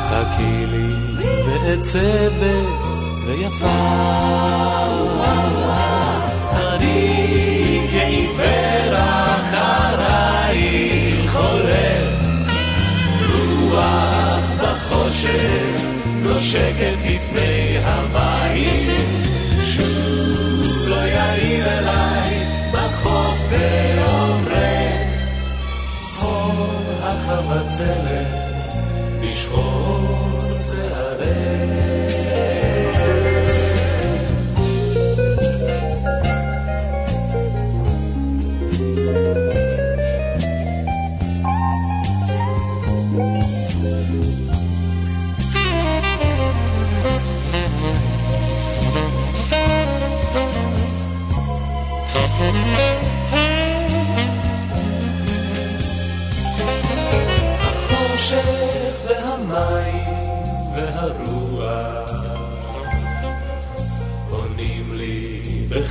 [0.09, 0.89] חכי לי
[1.45, 2.83] בעצבת
[3.27, 3.79] ויפה.
[6.55, 8.93] אני כעיוור
[9.85, 12.17] אחרייך הולך,
[13.33, 15.83] רוח בחושך
[16.23, 17.52] נושקת לפני המים,
[19.63, 25.01] שוב לא יאיר אליי בחוף ועוברך,
[26.03, 26.67] צחור
[27.01, 28.73] החבצלת
[29.21, 30.23] בשחור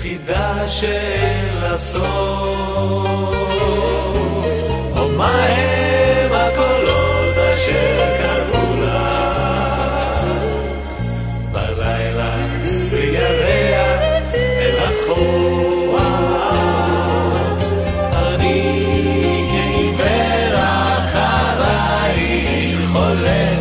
[0.03, 0.13] שערך.
[0.13, 2.03] בחידה של הסוף.
[4.97, 8.93] או מה הם הקולות אשר קראו לך
[11.53, 12.37] בלילה
[12.91, 15.99] בירח אל החור.
[18.13, 18.63] אני
[19.51, 20.55] כעיוור
[21.45, 22.41] אחרייך
[22.95, 23.61] הולך,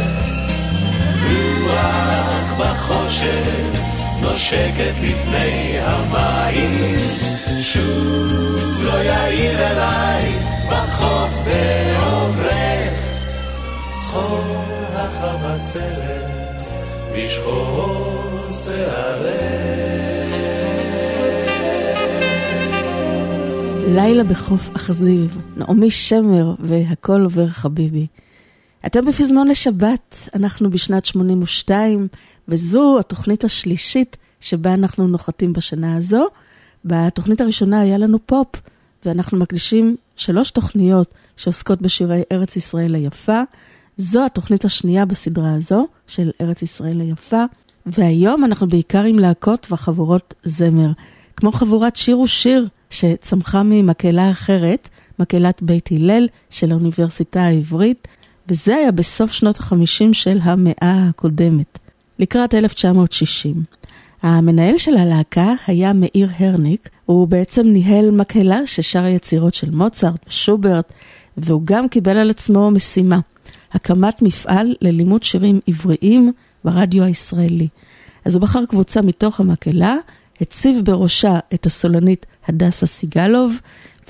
[1.29, 6.95] רוח בחושך נושקת לפני המים,
[7.61, 10.23] שוב לא יאיר אליי
[10.67, 12.93] בחוף בעוברך,
[13.91, 14.65] צחור
[14.95, 16.61] החבצלת
[17.15, 18.23] בשחור
[18.65, 19.91] שערך.
[23.87, 28.07] לילה בחוף אכזיב, נעמי שמר והכל עובר חביבי.
[28.85, 32.07] אתם בפזמון לשבת, אנחנו בשנת 82,
[32.51, 36.27] וזו התוכנית השלישית שבה אנחנו נוחתים בשנה הזו.
[36.85, 38.47] בתוכנית הראשונה היה לנו פופ,
[39.05, 43.41] ואנחנו מקדישים שלוש תוכניות שעוסקות בשירי ארץ ישראל היפה.
[43.97, 47.43] זו התוכנית השנייה בסדרה הזו של ארץ ישראל היפה,
[47.85, 50.91] והיום אנחנו בעיקר עם להקות וחבורות זמר,
[51.35, 58.07] כמו חבורת שיר ושיר שצמחה ממקהלה אחרת, מקהלת בית הלל של האוניברסיטה העברית,
[58.47, 61.79] וזה היה בסוף שנות החמישים של המאה הקודמת,
[62.19, 63.63] לקראת 1960.
[64.21, 70.93] המנהל של הלהקה היה מאיר הרניק, הוא בעצם ניהל מקהלה ששרה יצירות של מוצרט ושוברט,
[71.37, 73.19] והוא גם קיבל על עצמו משימה,
[73.73, 76.31] הקמת מפעל ללימוד שירים עבריים
[76.63, 77.67] ברדיו הישראלי.
[78.25, 79.95] אז הוא בחר קבוצה מתוך המקהלה,
[80.41, 83.55] הציב בראשה את הסולנית הדסה סיגלוב,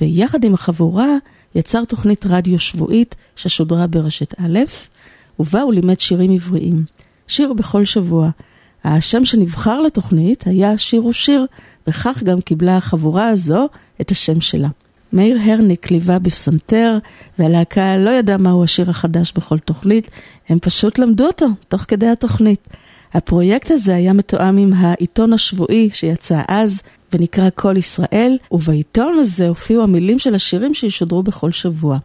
[0.00, 1.16] ויחד עם החבורה
[1.54, 4.58] יצר תוכנית רדיו שבועית ששודרה ברשת א',
[5.38, 6.84] ובה הוא לימד שירים עבריים.
[7.32, 8.30] שיר בכל שבוע.
[8.84, 11.46] השם שנבחר לתוכנית היה שיר ושיר,
[11.86, 13.68] וכך גם קיבלה החבורה הזו
[14.00, 14.68] את השם שלה.
[15.12, 16.98] מאיר הרניק ליווה בפסנתר,
[17.38, 20.10] והלהקה לא ידעה מהו השיר החדש בכל תוכנית,
[20.48, 22.68] הם פשוט למדו אותו תוך כדי התוכנית.
[23.14, 26.82] הפרויקט הזה היה מתואם עם העיתון השבועי שיצא אז,
[27.12, 31.98] ונקרא כל ישראל, ובעיתון הזה הופיעו המילים של השירים שישודרו בכל שבוע.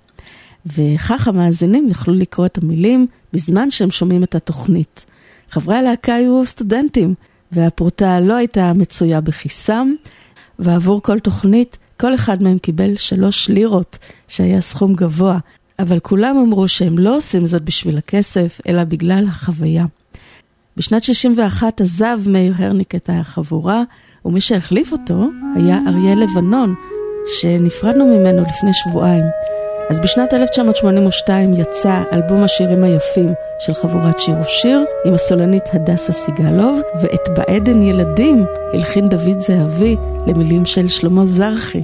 [0.66, 5.06] וכך המאזינים יכלו לקרוא את המילים בזמן שהם שומעים את התוכנית.
[5.52, 7.14] חברי הלהקה היו סטודנטים,
[7.52, 9.94] והפרוטה לא הייתה מצויה בכיסם,
[10.60, 13.98] ועבור כל תוכנית, כל אחד מהם קיבל שלוש לירות,
[14.28, 15.38] שהיה סכום גבוה,
[15.80, 19.86] אבל כולם אמרו שהם לא עושים זאת בשביל הכסף, אלא בגלל החוויה.
[20.78, 23.84] בשנת 61 עזב מאיר הרניק את החבורה,
[24.26, 26.76] ומי שהחליף אותו היה אריה לבנון,
[27.40, 29.24] שנפרדנו ממנו לפני שבועיים.
[29.90, 36.82] אז בשנת 1982 יצא אלבום השירים היפים של חבורת שיר ושיר עם הסולנית הדסה סיגלוב,
[37.02, 39.96] ואת בעדן ילדים הלחין דוד זהבי
[40.28, 41.84] למילים של שלמה זרחי.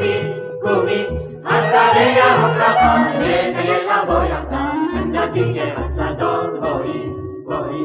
[0.00, 0.32] קומי,
[0.62, 1.06] קומי.
[1.44, 4.58] השדה ירוק רחב, נטייל לבוא יחדיו,
[4.94, 7.10] עמדתי אל השדות, בואי,
[7.44, 7.84] בואי.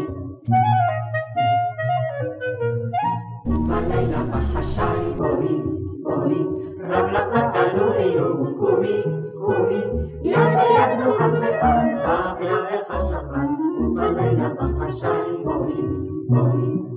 [3.68, 5.62] בלילה בחשאי, בואי,
[6.04, 6.46] בואי,
[6.90, 9.04] רב לך נתנו עיון, קומי,
[9.46, 9.82] קומי,
[10.24, 15.82] יד ביד נוחז ואז, באווירה איך השחרץ, ובלילה בחשאי, בואי,
[16.30, 16.95] בואי.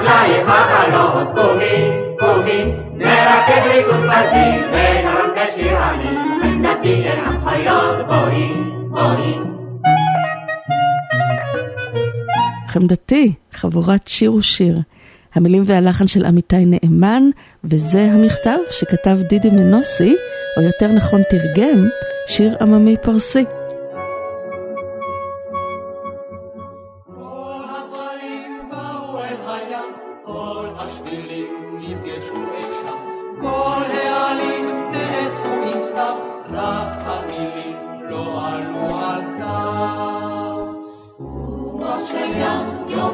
[0.00, 2.64] על רגלייך הקלות, קומי, קומי,
[2.94, 6.08] נרקד ריקוד פזיז, ונרם כשיר עלי,
[6.42, 8.52] עמדתי אל החולות, בואי,
[8.90, 9.34] בואי.
[12.68, 14.78] חמדתי, חבורת שיר ושיר.
[15.34, 17.22] המילים והלחן של עמיתי נאמן,
[17.64, 20.16] וזה המכתב שכתב דידי מנוסי,
[20.56, 21.88] או יותר נכון תרגם,
[22.26, 23.44] שיר עממי פרסי.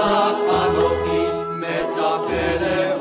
[0.00, 3.00] רק אנוכי מצפה לאות.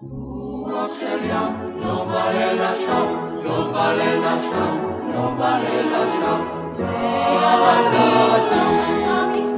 [0.00, 3.06] רוח של ים, לא בא ליל השם,
[3.44, 4.76] לא בא ליל השם,
[5.14, 6.40] לא בא ליל השם.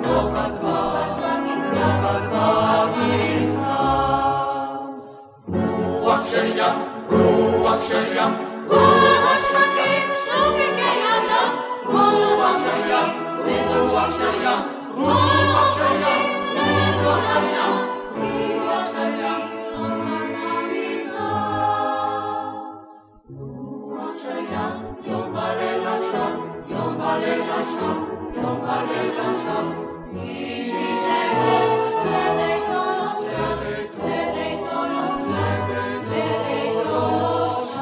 [0.06, 0.80] לא כתבה,
[1.72, 3.46] לא כתבה בכתב.
[6.02, 6.78] רוח של ים,
[7.10, 8.32] רוח של ים,
[8.68, 8.76] כל
[9.24, 11.50] השבטים שוקקי אדם.
[11.84, 13.10] רוח של ים,
[13.90, 14.75] רוח של ים.
[14.96, 15.12] 怒吼
[15.76, 16.04] 山崖，
[16.54, 16.56] 怒
[17.04, 17.56] 吼山崖，
[18.16, 18.18] 怒
[18.64, 19.24] 吼山崖，
[19.70, 20.48] 怒吼山
[21.12, 21.14] 崖！
[23.28, 23.38] 怒
[23.94, 24.54] 吼山崖，
[25.04, 26.12] 永巴雷拉沙，
[26.68, 27.78] 永巴雷拉沙，
[28.40, 29.46] 永巴雷拉沙，
[30.14, 30.16] 一
[30.64, 30.72] 曲
[31.04, 31.04] 山
[31.36, 31.44] 歌，
[32.02, 32.08] 勒
[32.38, 34.00] 贝托罗沙，勒
[34.32, 35.30] 贝托罗沙，
[35.68, 35.70] 勒
[36.08, 36.10] 贝
[36.72, 37.76] 托罗沙。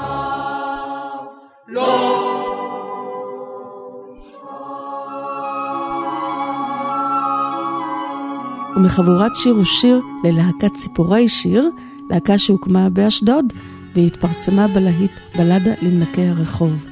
[8.76, 11.70] ומחבורת שיר ושיר ללהקת ציפורי שיר,
[12.10, 13.52] להקה שהוקמה באשדוד
[13.94, 16.84] והתפרסמה בלהיט בלדה למנקי הרחוב.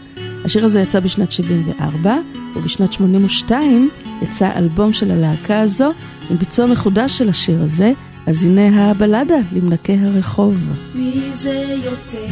[0.45, 2.17] השיר הזה יצא בשנת 74,
[2.57, 3.91] ובשנת 82
[4.23, 5.91] יצא אלבום של הלהקה הזו
[6.31, 7.93] עם ביצוע מחודש של השיר הזה,
[8.27, 10.57] אז הנה הבלדה למנקי הרחוב.
[10.95, 12.27] מי זה יוצא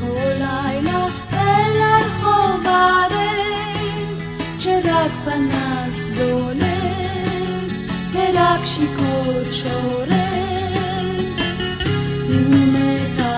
[0.00, 4.18] כל לילה אל הרחוב הריק,
[4.58, 6.63] שרק פנס דולק,
[8.14, 10.08] perac și cociorel,
[12.28, 13.34] lumea ta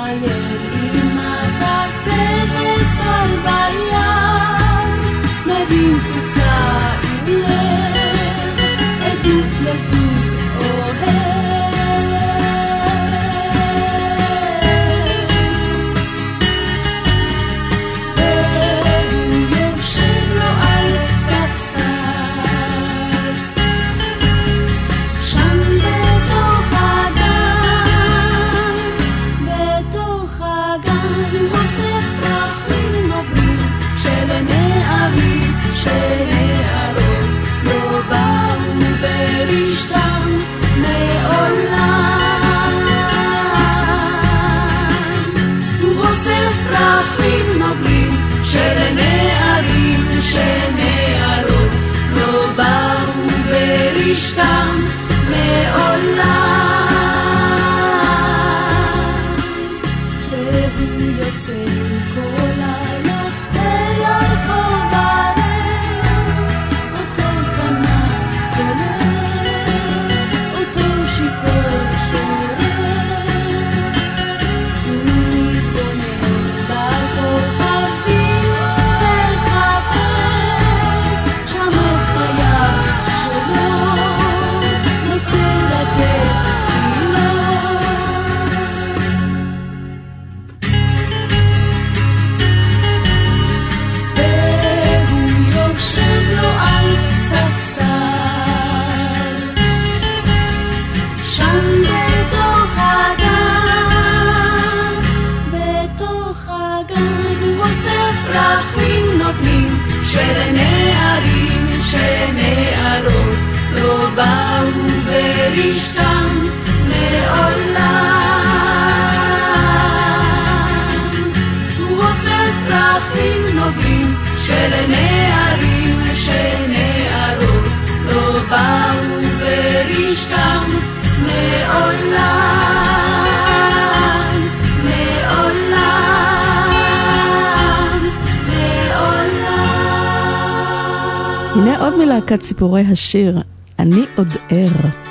[141.57, 143.39] הנה עוד מלהקת סיפורי השיר,
[143.79, 145.06] אני עוד ער.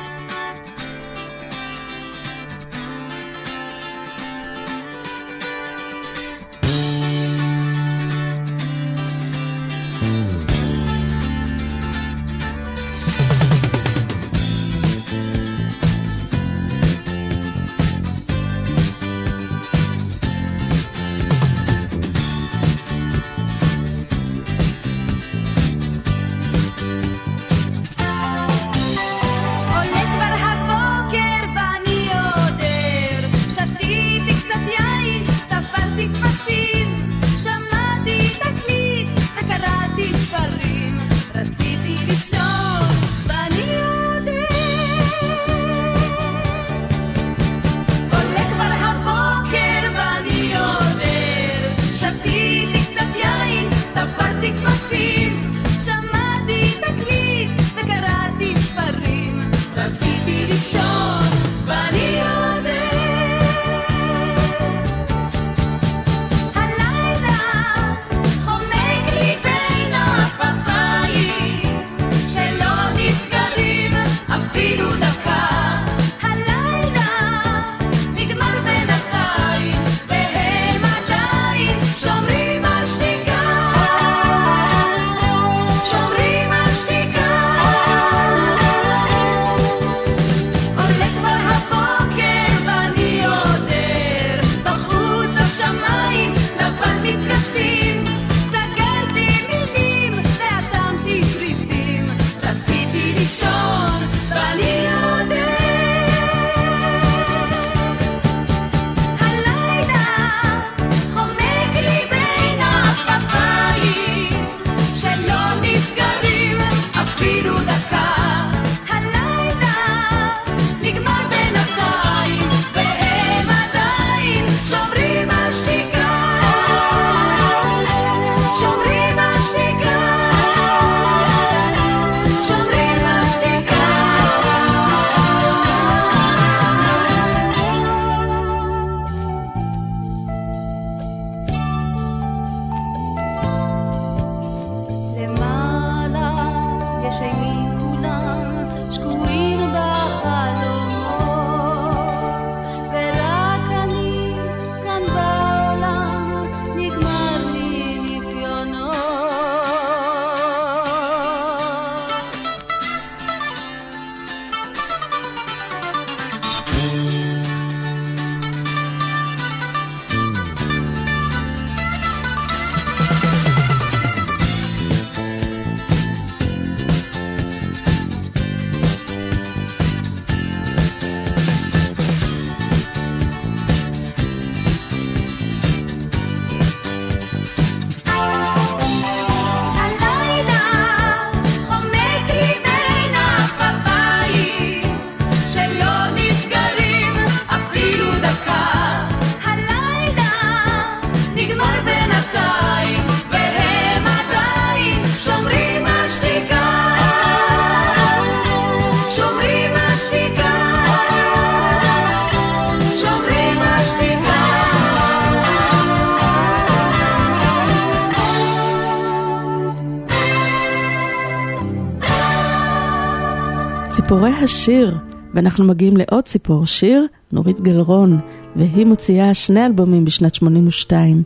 [224.15, 224.97] ציפורי השיר,
[225.33, 228.19] ואנחנו מגיעים לעוד ציפור שיר, נורית גלרון,
[228.55, 231.23] והיא מוציאה שני אלבומים בשנת 82.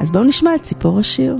[0.00, 1.36] אז בואו נשמע את ציפור השיר.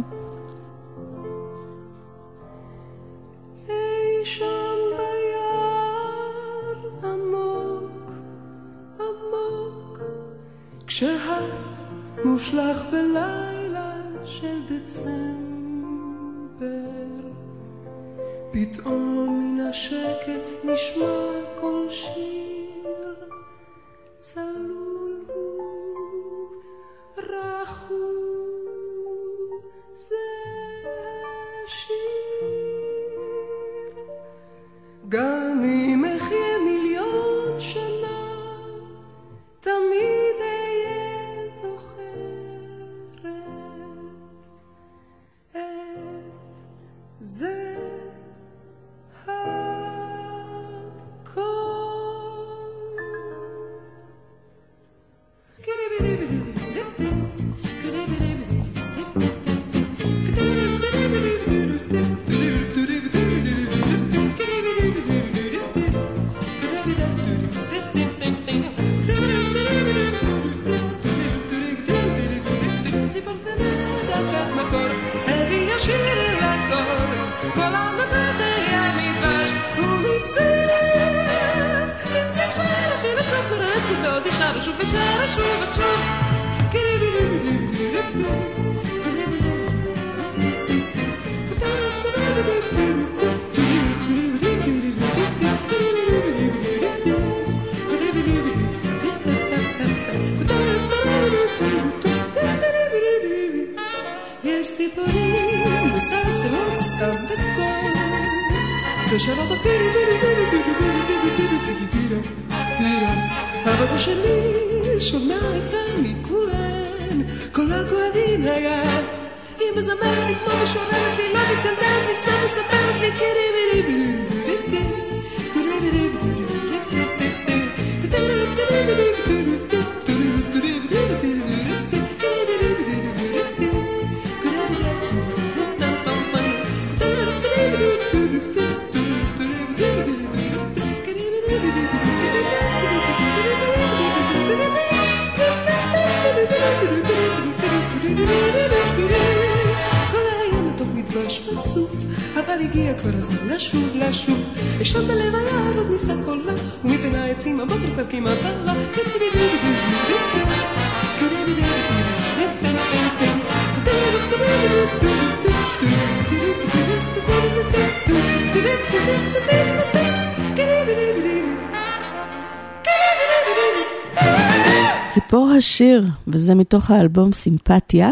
[175.62, 178.10] השיר, וזה מתוך האלבום סימפתיה,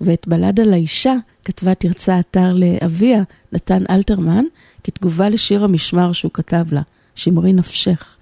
[0.00, 1.14] ואת בלד על האישה
[1.44, 3.22] כתבה תרצה אתר לאביה,
[3.52, 4.44] נתן אלתרמן,
[4.84, 6.80] כתגובה לשיר המשמר שהוא כתב לה,
[7.14, 8.16] שמרי נפשך.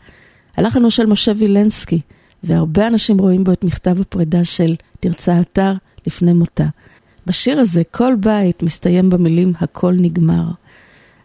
[0.56, 2.00] הלחן של משה וילנסקי,
[2.44, 5.72] והרבה אנשים רואים בו את מכתב הפרידה של תרצה אתר
[6.06, 6.66] לפני מותה.
[7.26, 10.44] בשיר הזה כל בית מסתיים במילים הכל נגמר.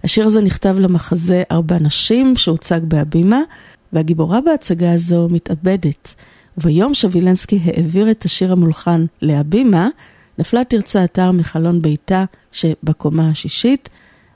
[0.04, 3.42] השיר הזה נכתב למחזה ארבע נשים שהוצג בהבימה,
[3.94, 6.16] והגיבורה בהצגה הזו מתאבדת.
[6.58, 9.90] וביום שווילנסקי העביר את השיר המולחן להבימה,
[10.40, 13.90] נפלה תרצה אתר מחלון ביתה שבקומה השישית.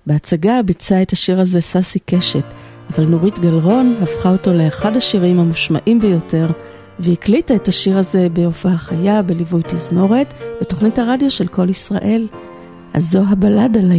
[0.08, 2.44] בהצגה ביצעה את השיר הזה ססי קשת,
[2.90, 6.48] אבל נורית גלרון הפכה אותו לאחד השירים המושמעים ביותר,
[7.00, 12.28] והקליטה את השיר הזה בהופעה חיה בליווי תזמורת בתוכנית הרדיו של כל ישראל.
[12.94, 13.92] אז זו הבלד על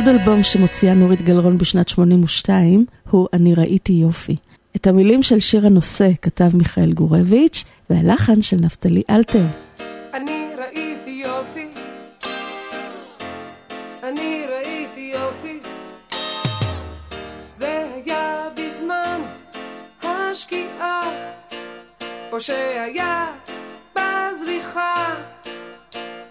[0.00, 4.36] עוד אלבום שמוציאה נורית גלרון בשנת 82 הוא "אני ראיתי יופי".
[4.76, 9.44] את המילים של שיר הנושא כתב מיכאל גורביץ' והלחן של נפתלי אלתר.
[22.32, 23.32] או שהיה
[23.94, 25.14] בזריחה,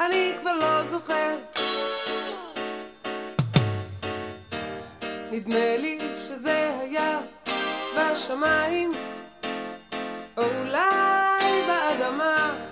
[0.01, 1.59] אני כבר לא זוכר.
[5.31, 7.19] נדמה לי שזה היה
[7.97, 8.89] בשמיים,
[10.38, 12.68] או אולי באדמה.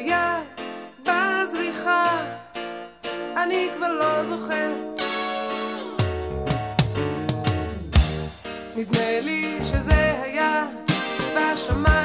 [0.00, 0.40] או שהיה
[1.02, 2.18] בזריחה,
[3.36, 4.70] אני כבר לא זוכר.
[8.76, 10.66] נדמה לי שזה היה
[11.36, 11.99] בשמיים,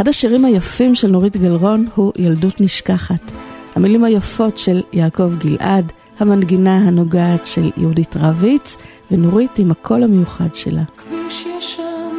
[0.00, 3.30] אחד השירים היפים של נורית גלרון הוא ילדות נשכחת.
[3.74, 8.76] המילים היפות של יעקב גלעד, המנגינה הנוגעת של יהודית רביץ,
[9.10, 10.82] ונורית עם הקול המיוחד שלה.
[10.96, 12.14] כביש ישן,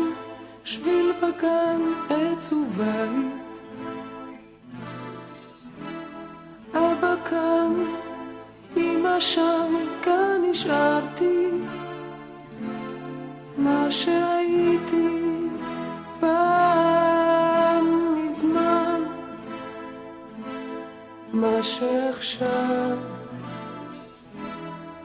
[0.63, 3.59] שביל בגן, עץ ובית.
[6.73, 7.73] אבא כאן,
[8.77, 11.47] אמא שם, כאן נשארתי.
[13.57, 15.07] מה שהייתי
[16.19, 17.30] פעם.
[18.31, 19.01] זמן
[21.33, 22.97] מה שעכשיו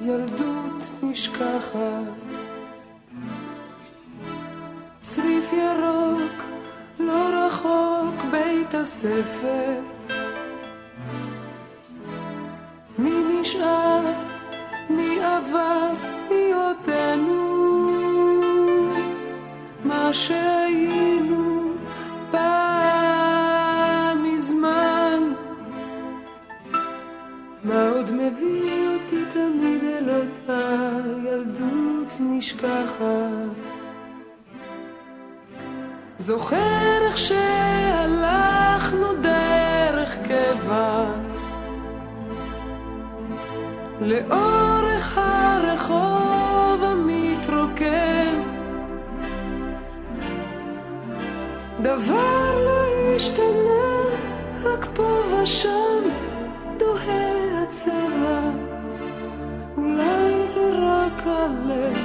[0.01, 1.77] ילדות נשכחת
[5.01, 6.43] צריף ירוק
[6.99, 9.81] לא רחוק בית הספר
[12.99, 14.01] מי נשאר?
[14.91, 15.91] מי עבר?
[16.29, 17.47] מי עודנו?
[19.85, 21.56] מה שהיינו
[28.47, 30.91] אותי, אותי תמיד אל אותה
[31.25, 33.57] ילדות נשכחת.
[36.17, 41.05] זוכר איך שהלכנו דרך קבע
[44.01, 48.41] לאורך הרחוב המתרוקן
[51.83, 52.85] דבר לא
[53.17, 53.45] השתנה,
[54.63, 56.16] רק פה ושם
[56.79, 58.41] תוהה הצרה,
[59.77, 61.99] אולי זה רק הלב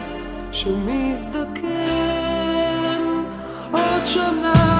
[0.51, 1.71] שמזדקן.
[3.71, 4.70] עוד שנה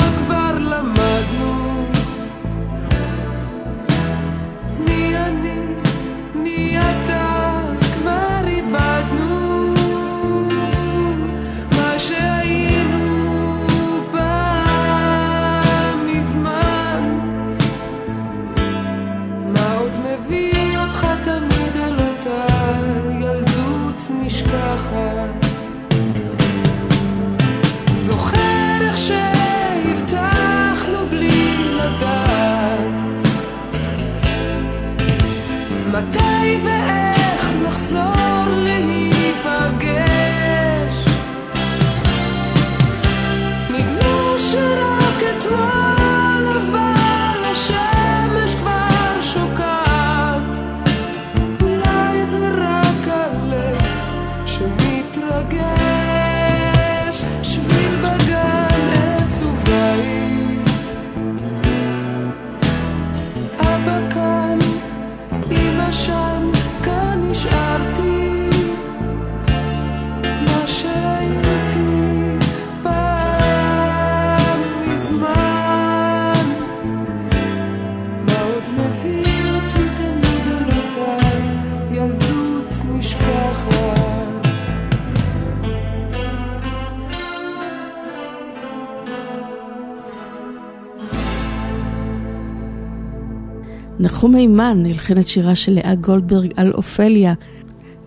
[94.22, 97.34] נחום הימן הלחין את שירה של לאה גולדברג על אופליה,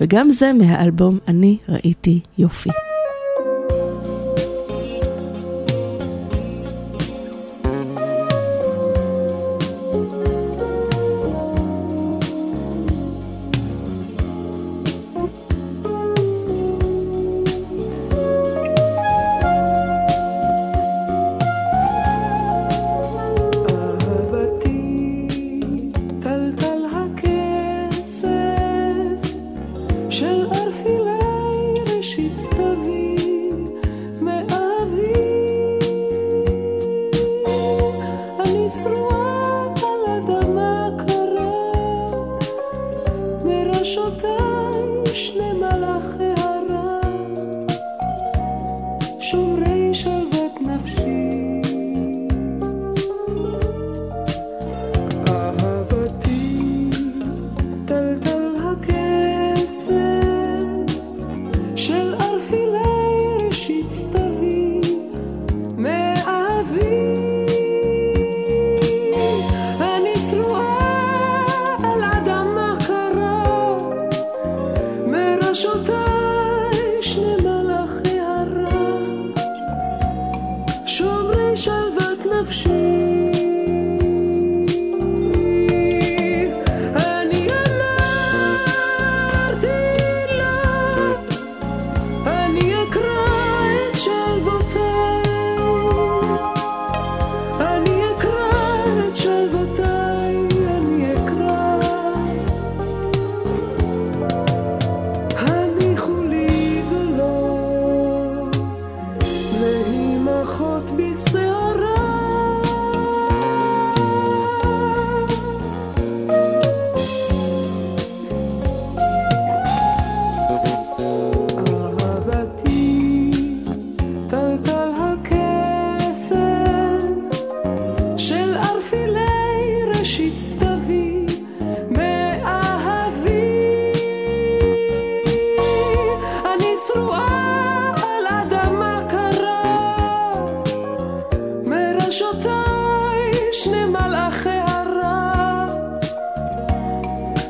[0.01, 2.71] וגם זה מהאלבום "אני ראיתי יופי".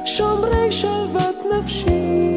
[0.04, 2.33] שומרי שלוות נפשי.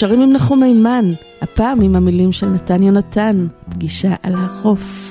[0.00, 1.12] נשארים עם נחום מימן,
[1.42, 5.09] הפעם עם המילים של נתן יונתן, פגישה על החוף.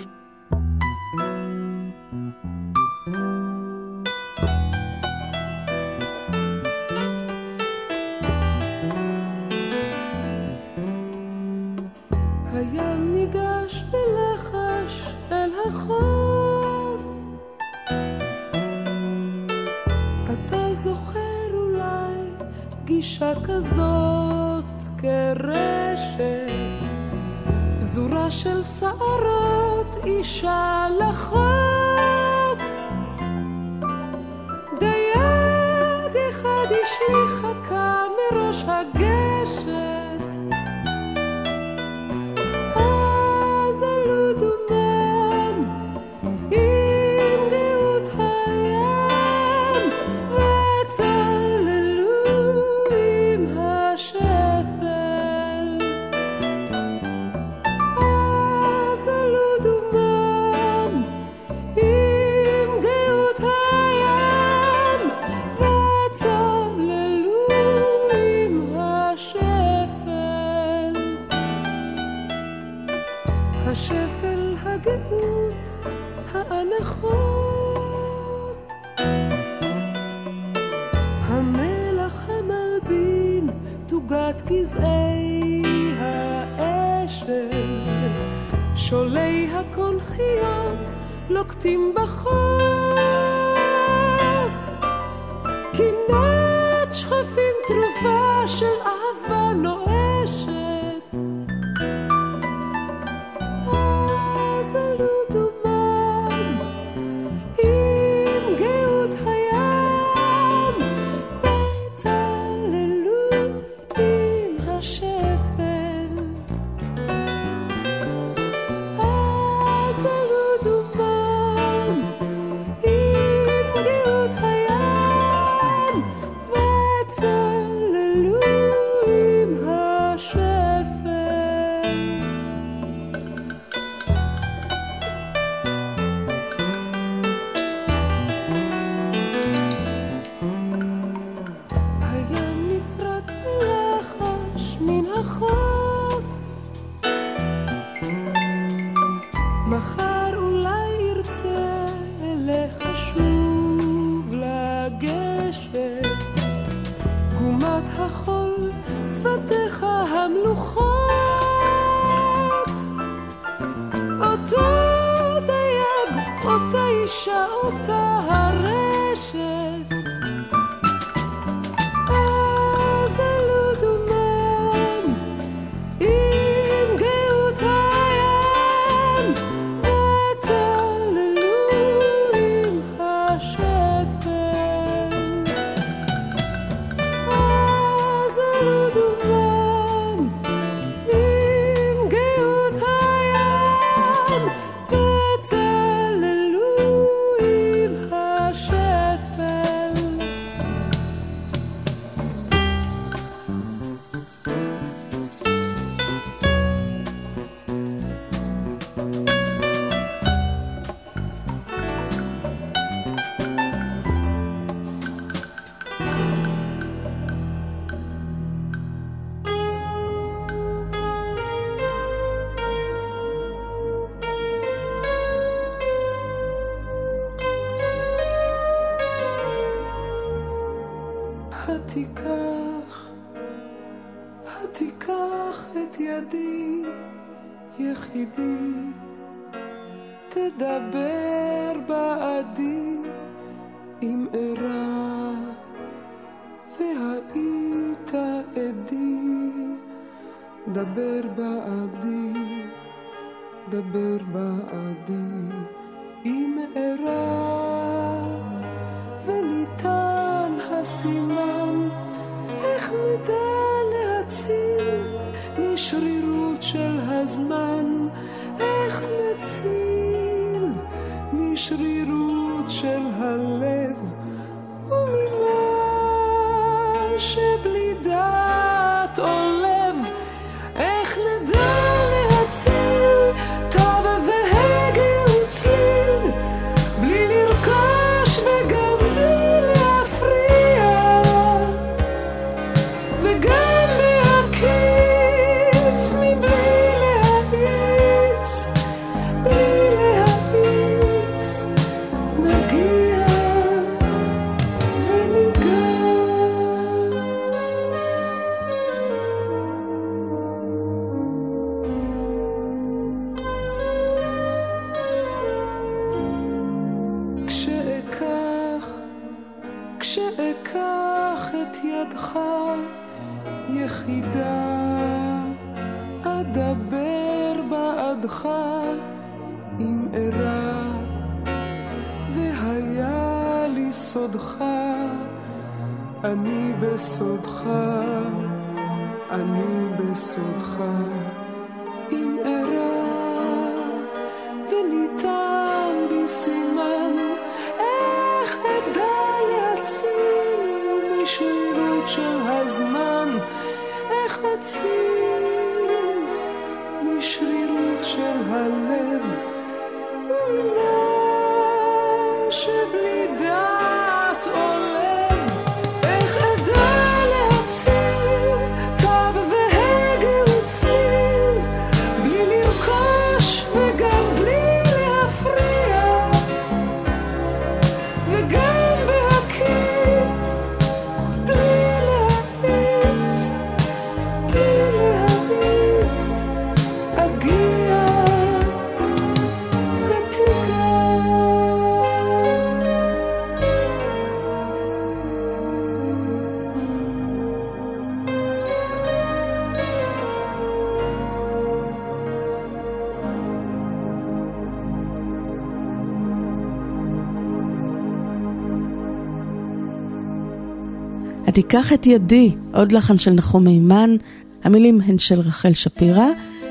[411.70, 414.16] תיקח את ידי, עוד לחן של נחום מימן,
[414.64, 416.28] המילים הן של רחל שפירא,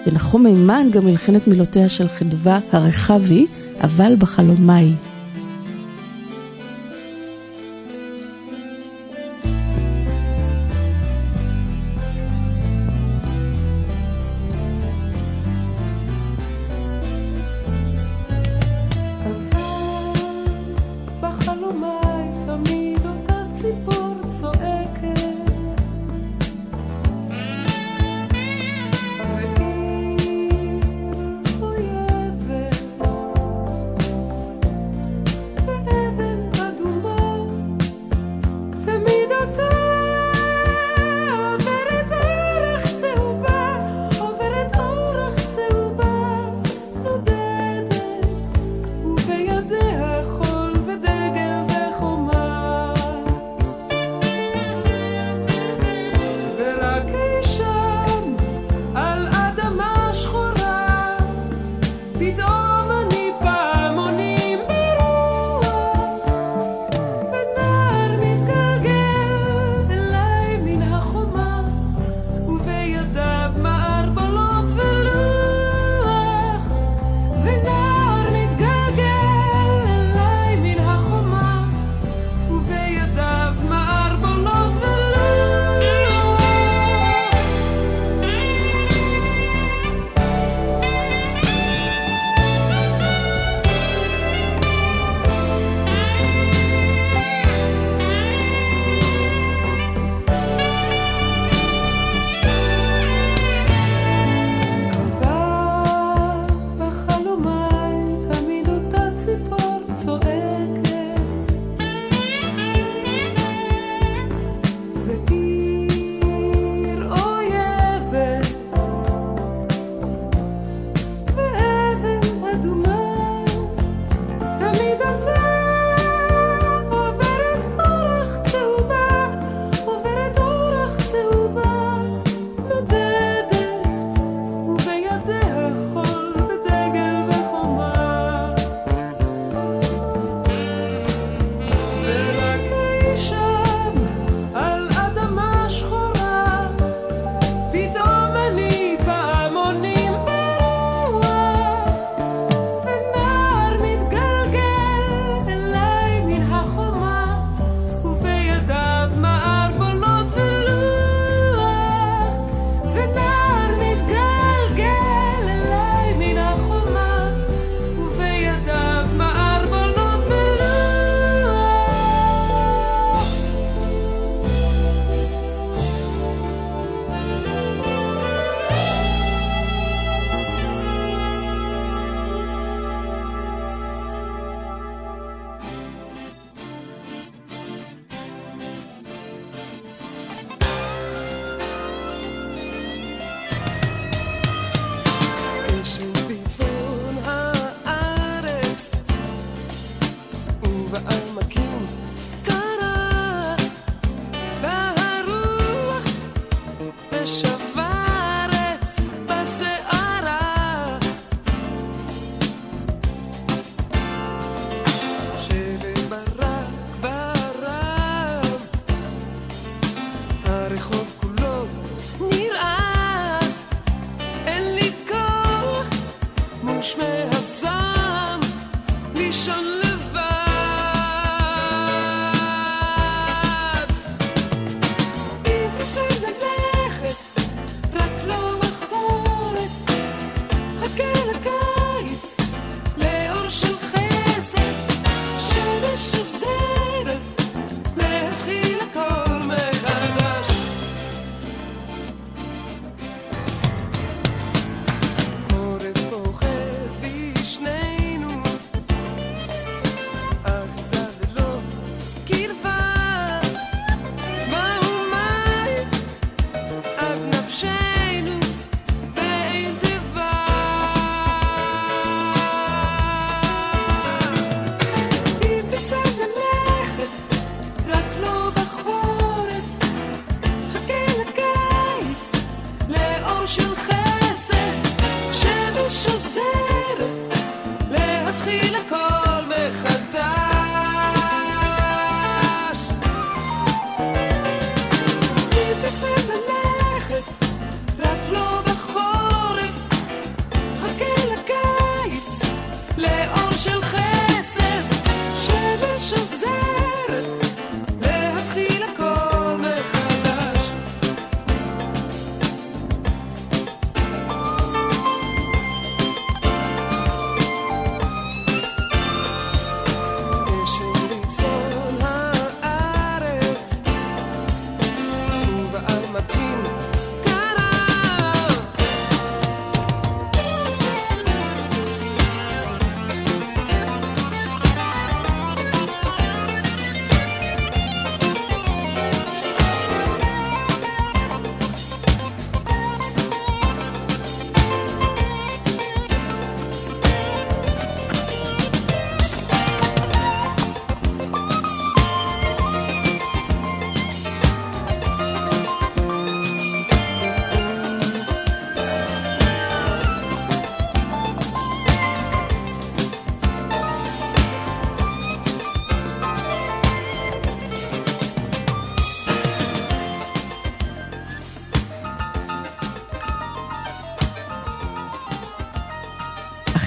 [0.06, 3.46] ונחום מימן גם מלחין את מילותיה של חדווה הרחבי,
[3.82, 4.92] אבל בחלומיי.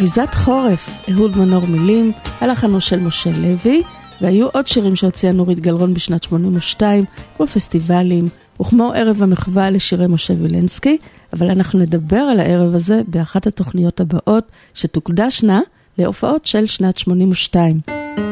[0.02, 3.84] אחיזת חורף, אהוד מנור מילים, הלחנו של משה לוי,
[4.22, 7.06] והיו עוד שירים שהוציאה נורית גלרון בשנת 82,
[7.38, 8.28] כמו פסטיבלים,
[8.62, 10.98] וכמו ערב המחווה לשירי משה וילנסקי,
[11.34, 15.60] אבל אנחנו נדבר על הערב הזה באחת התוכניות הבאות, שתוקדשנה
[15.98, 17.80] להופעות של שנת 82.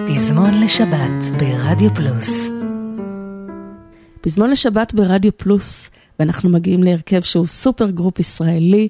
[0.07, 2.49] פזמון לשבת ברדיו פלוס.
[4.21, 5.89] פזמון לשבת ברדיו פלוס,
[6.19, 8.87] ואנחנו מגיעים להרכב שהוא supergroup ישראלי,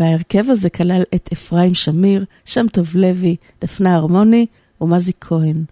[0.00, 4.46] וההרכב הזה כלל את אפרים שמיר, שם טוב לוי, דפנה הרמוני
[4.80, 5.64] ומזי כהן.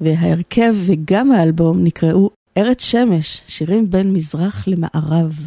[0.00, 5.46] וההרכב וגם האלבום נקראו ארץ שמש, שירים בין מזרח למערב.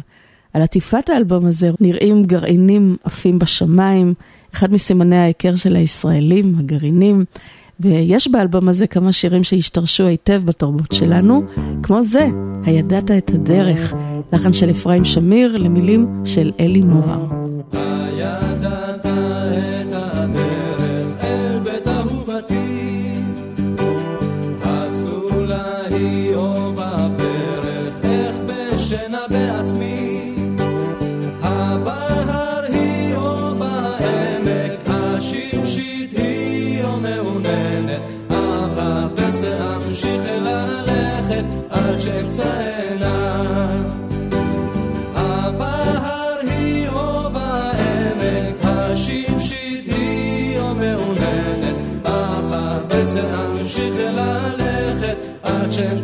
[0.52, 4.14] על עטיפת האלבום הזה נראים גרעינים עפים בשמיים,
[4.54, 7.24] אחד מסימני ההיכר של הישראלים, הגרעינים,
[7.80, 11.42] ויש באלבום הזה כמה שירים שהשתרשו היטב בתרבות שלנו,
[11.82, 12.28] כמו זה,
[12.64, 13.94] הידעת את הדרך,
[14.32, 17.26] לחן של אפרים שמיר למילים של אלי מוהר.
[18.18, 23.14] הידעת את הדרך אל בית אהובתי,
[24.62, 30.34] הסלולה היא אור בפרך, איך בשינה בעצמי.
[31.42, 42.77] הבהר היא אור בעמק, השמשית היא אור מעוננת, אחפש ואמשיך ללכת עד שאמצענה.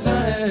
[0.07, 0.44] עד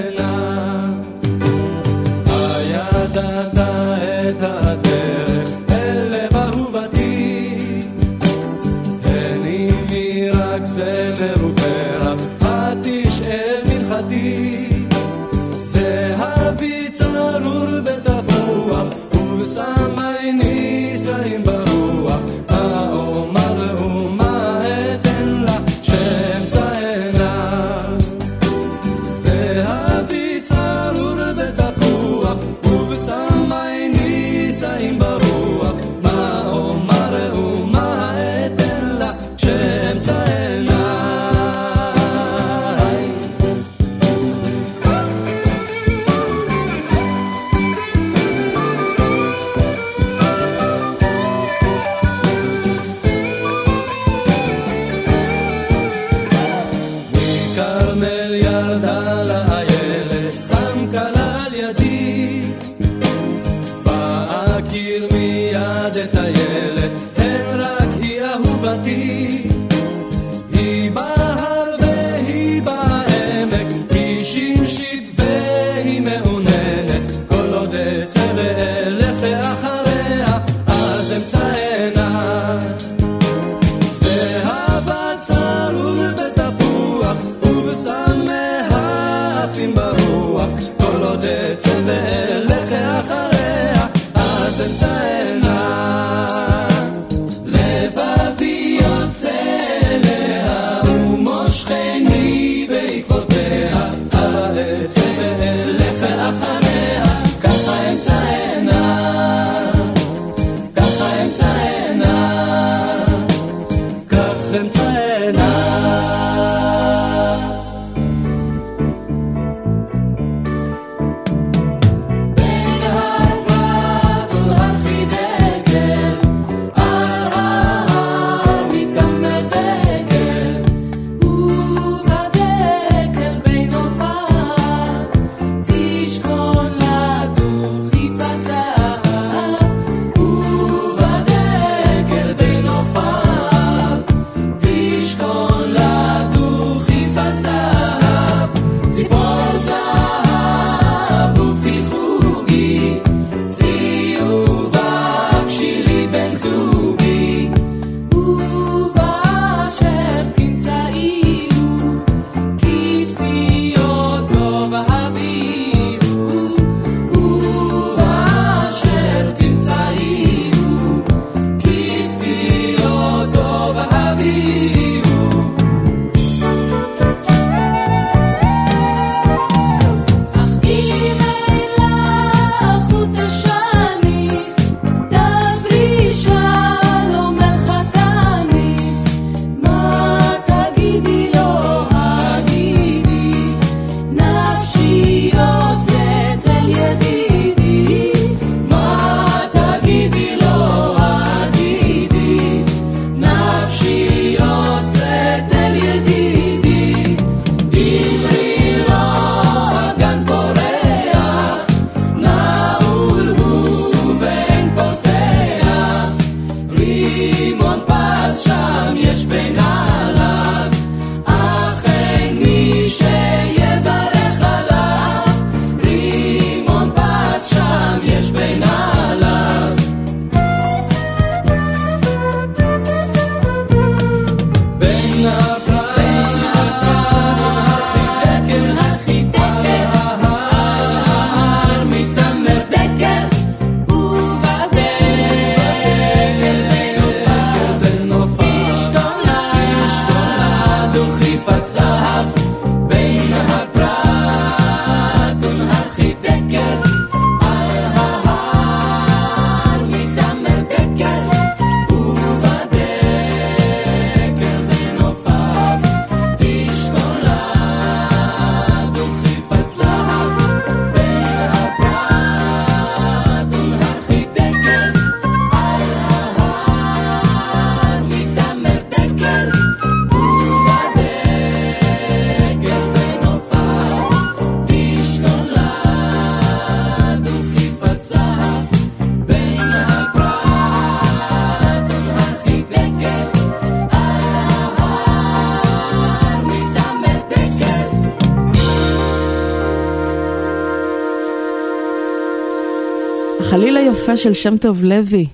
[303.94, 305.28] היפה של שם טוב לוי,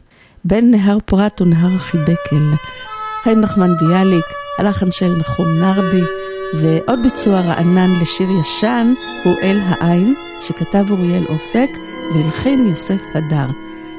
[0.45, 2.53] בין נהר פרת ונהר חידקל.
[3.23, 4.25] חיים נחמן ביאליק,
[4.57, 6.01] הלחן של נחום נרדי,
[6.53, 11.69] ועוד ביצוע רענן לשיר ישן הוא אל העין, שכתב אוריאל אופק
[12.13, 13.47] והלחין יוסף הדר.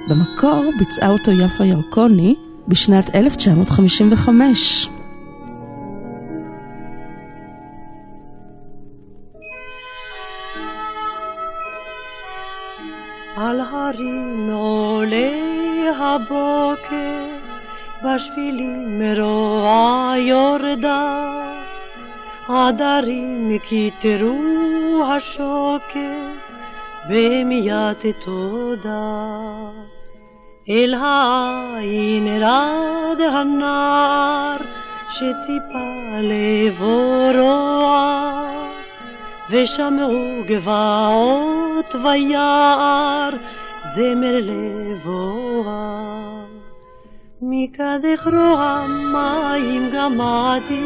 [0.09, 2.35] במקור ביצעה אותו יפה ירקוני
[2.69, 4.89] בשנת 1955.
[13.91, 15.31] על הרים עולה
[15.97, 17.27] הבוקר,
[18.05, 21.43] בשבילים מרוע יורדה,
[22.49, 26.53] עדרים כיתרו השוקת,
[27.09, 29.71] בהמיית תודה.
[30.69, 34.57] אל העין רד הנער,
[35.09, 37.91] שציפה לבורוע,
[39.51, 43.31] ושמעו גבעות ויער,
[43.95, 46.11] זמר לבואה.
[47.43, 50.85] מקדך רוע מים גמעתי,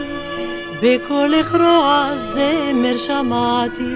[0.82, 3.94] בקולך רוע זמר שמעתי,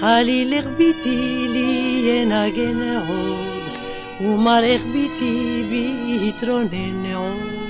[0.00, 3.62] חלילך ביתי לי ינגן עוד,
[4.20, 7.60] ומראך ביתי בהתרונן עוד.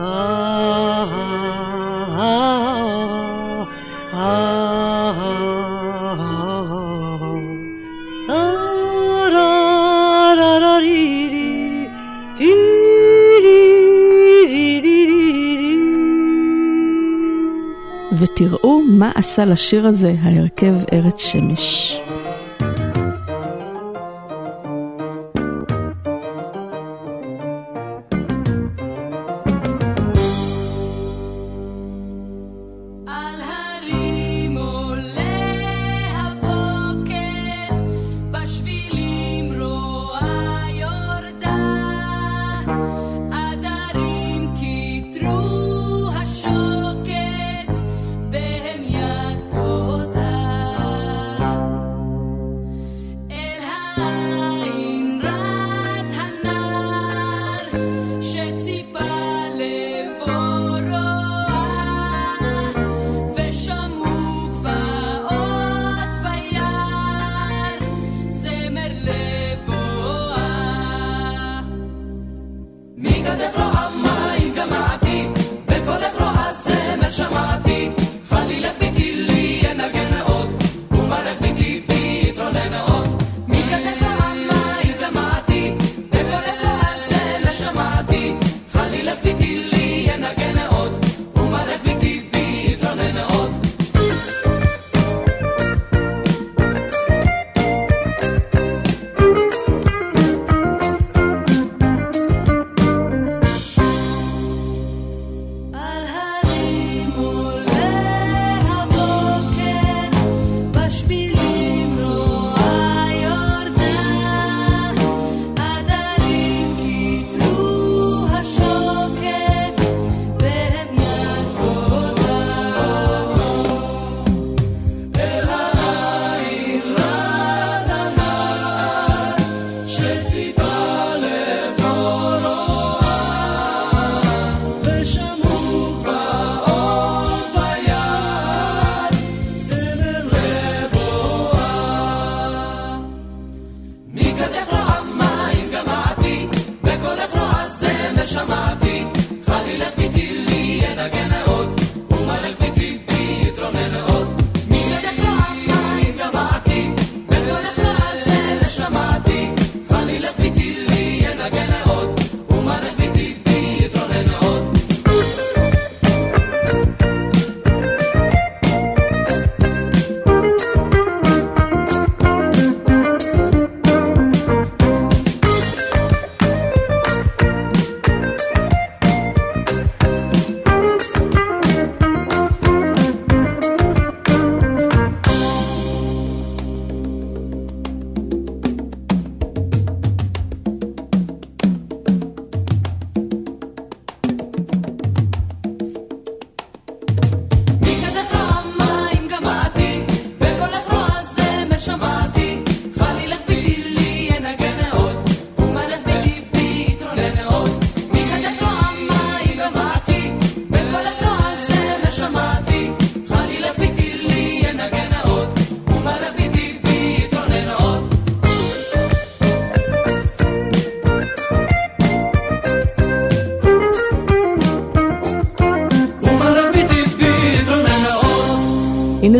[0.00, 1.04] אה,
[2.18, 3.64] אה,
[4.14, 5.57] אה,
[18.18, 22.00] ותראו מה עשה לשיר הזה ההרכב ארץ שמש.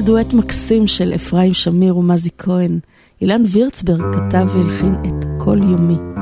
[0.08, 2.78] דואט מקסים של אפרים שמיר ומזי כהן.
[3.20, 6.17] אילן וירצברג כתב והלחין את כל יומי.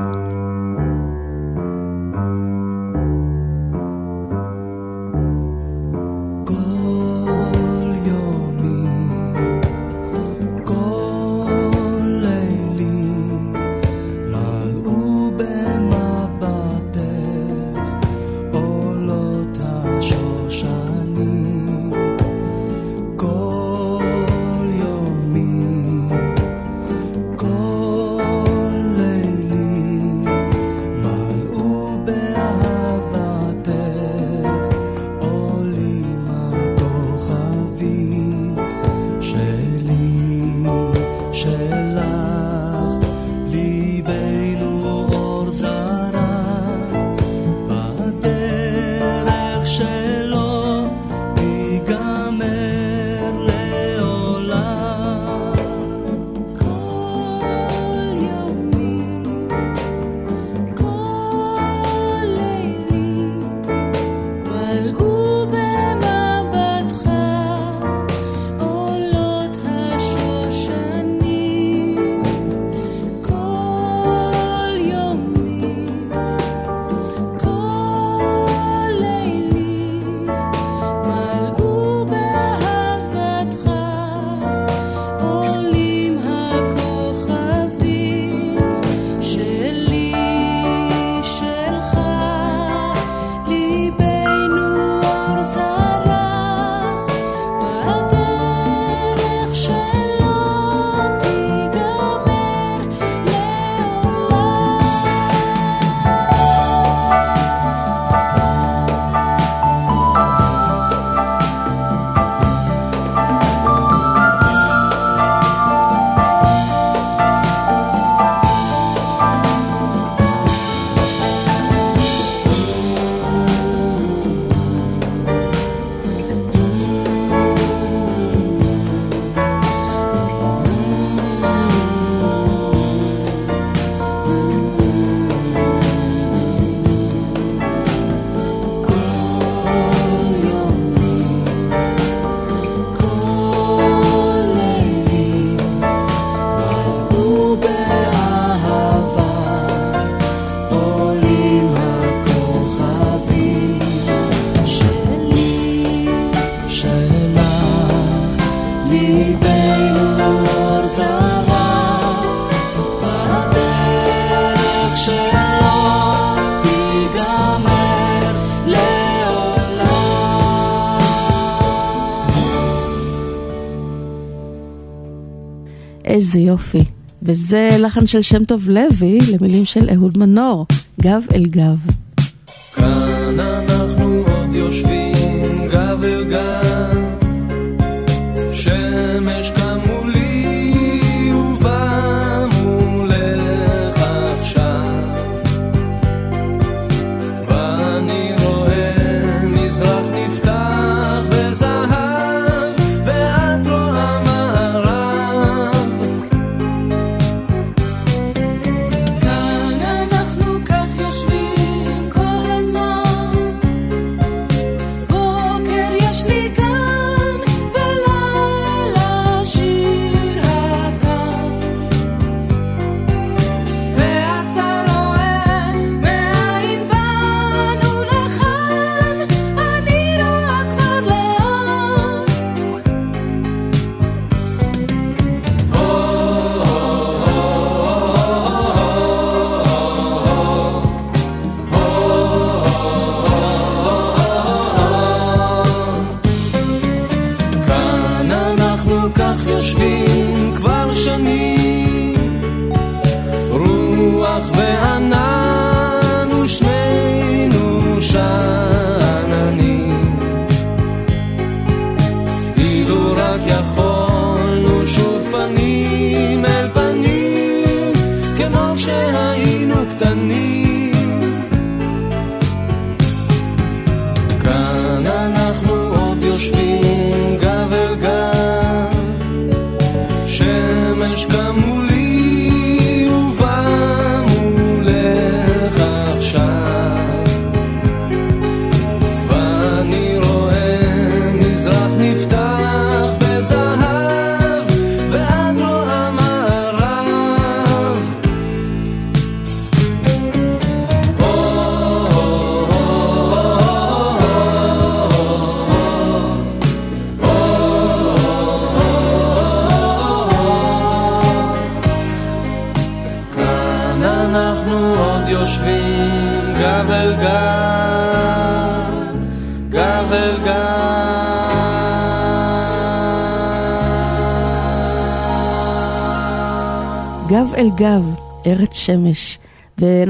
[176.37, 176.83] איזה יופי.
[177.21, 180.65] וזה לחן של שם טוב לוי למילים של אהוד מנור,
[181.01, 181.86] גב אל גב.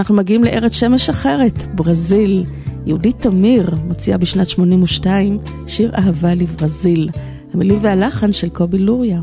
[0.08, 2.46] ואנחנו מגיעים לארץ שמש אחרת, ברזיל.
[2.86, 7.10] יהודית תמיר מוציאה בשנת 82 שיר אהבה לברזיל.
[7.54, 9.22] המילים והלחן של קובי לוריה.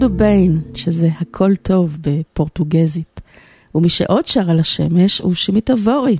[0.00, 3.20] טודו ביין, שזה הכל טוב בפורטוגזית.
[3.74, 6.16] ומי שעוד שר על השמש הוא שימית אבורי.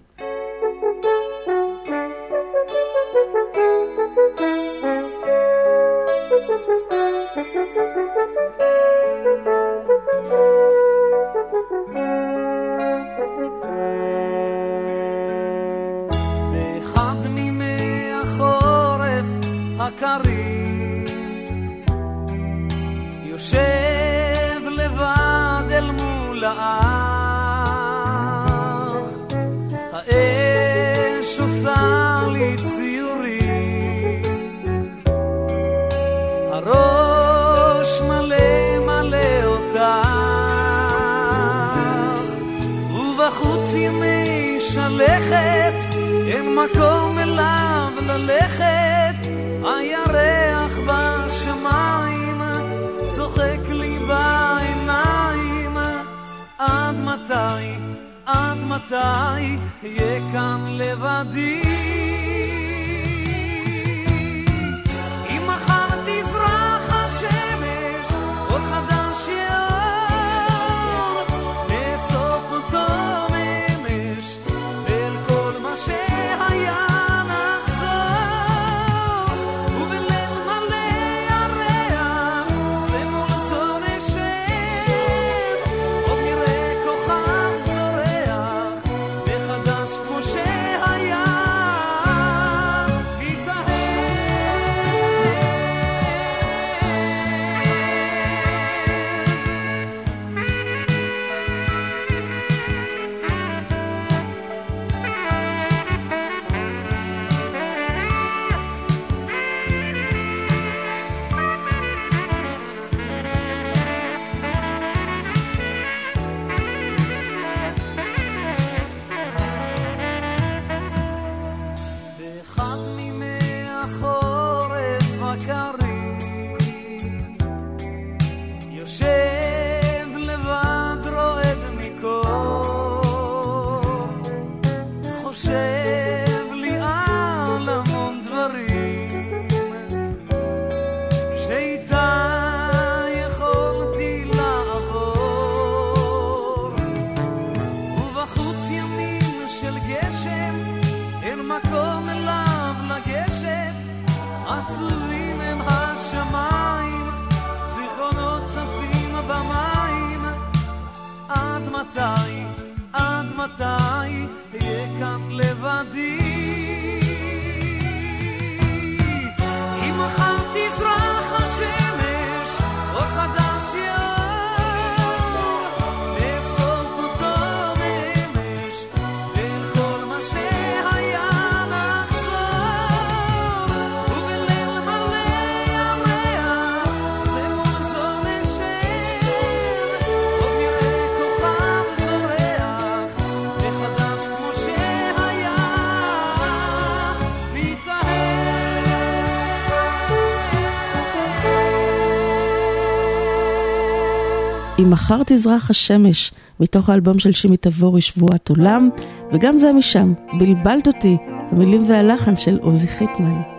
[204.98, 208.88] מחר תזרח השמש, מתוך האלבום של שימי תבורי שבועת עולם,
[209.32, 211.16] וגם זה משם, בלבלת אותי,
[211.50, 213.57] המילים והלחן של עוזי חיטמן.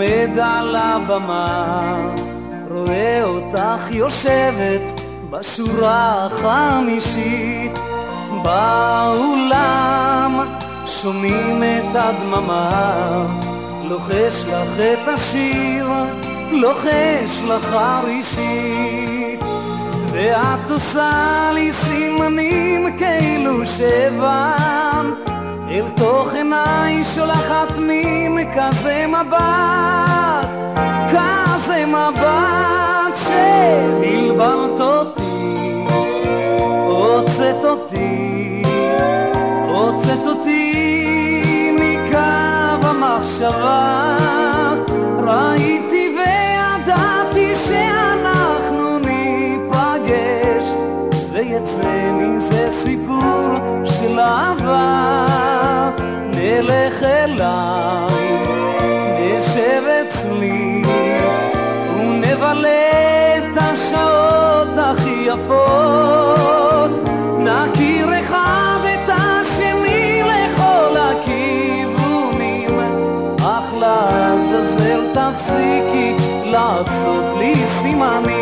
[0.00, 2.12] עומד על הבמה,
[2.70, 7.78] רואה אותך יושבת בשורה החמישית.
[8.42, 10.40] באולם,
[10.86, 13.26] שומעים את הדממה,
[13.88, 15.86] לוחש לך את השיר,
[16.52, 19.40] לוחש לך ראשית,
[20.12, 25.29] ואת עושה לי סימנים כאילו שהבנת
[25.70, 30.48] אל תוך עיניי שולחת מין כזה מבט,
[31.08, 35.84] כזה מבט שבלבלת אותי,
[36.86, 38.62] הוצאת אותי,
[39.68, 44.16] הוצאת אותי מקו המחשבה,
[56.62, 58.38] נלך אליי,
[59.18, 60.82] נשב אצלי,
[61.96, 66.90] ונבלה את השעות הכי יפות.
[67.38, 72.80] נכיר אחד את השני לכל הכיוונים,
[73.38, 76.14] אך לעזאזל תפסיקי
[76.44, 78.40] לעשות לי סימנים.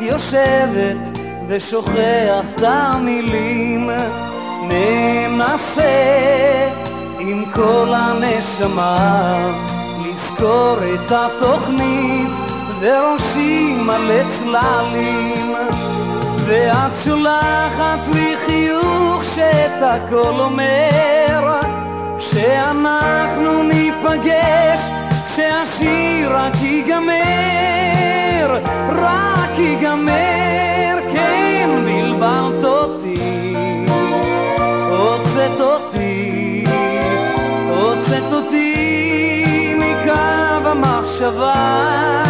[0.00, 3.90] יושבת ושוכח את המילים.
[4.68, 5.82] ננסה
[7.18, 9.36] עם כל הנשמה
[10.04, 12.30] לזכור את התוכנית
[12.80, 15.54] וראשי מלא צללים.
[16.46, 21.60] ואת שולחת לי חיוך שאת הכל אומר.
[22.18, 24.80] שאנחנו ניפגש
[25.26, 27.14] כשהשיר רק ייגמר.
[28.88, 33.56] רק ייגמר, כן בלבלת אותי,
[34.90, 36.64] הוצאת אותי,
[37.68, 42.24] הוצאת אותי מקו המחשבה,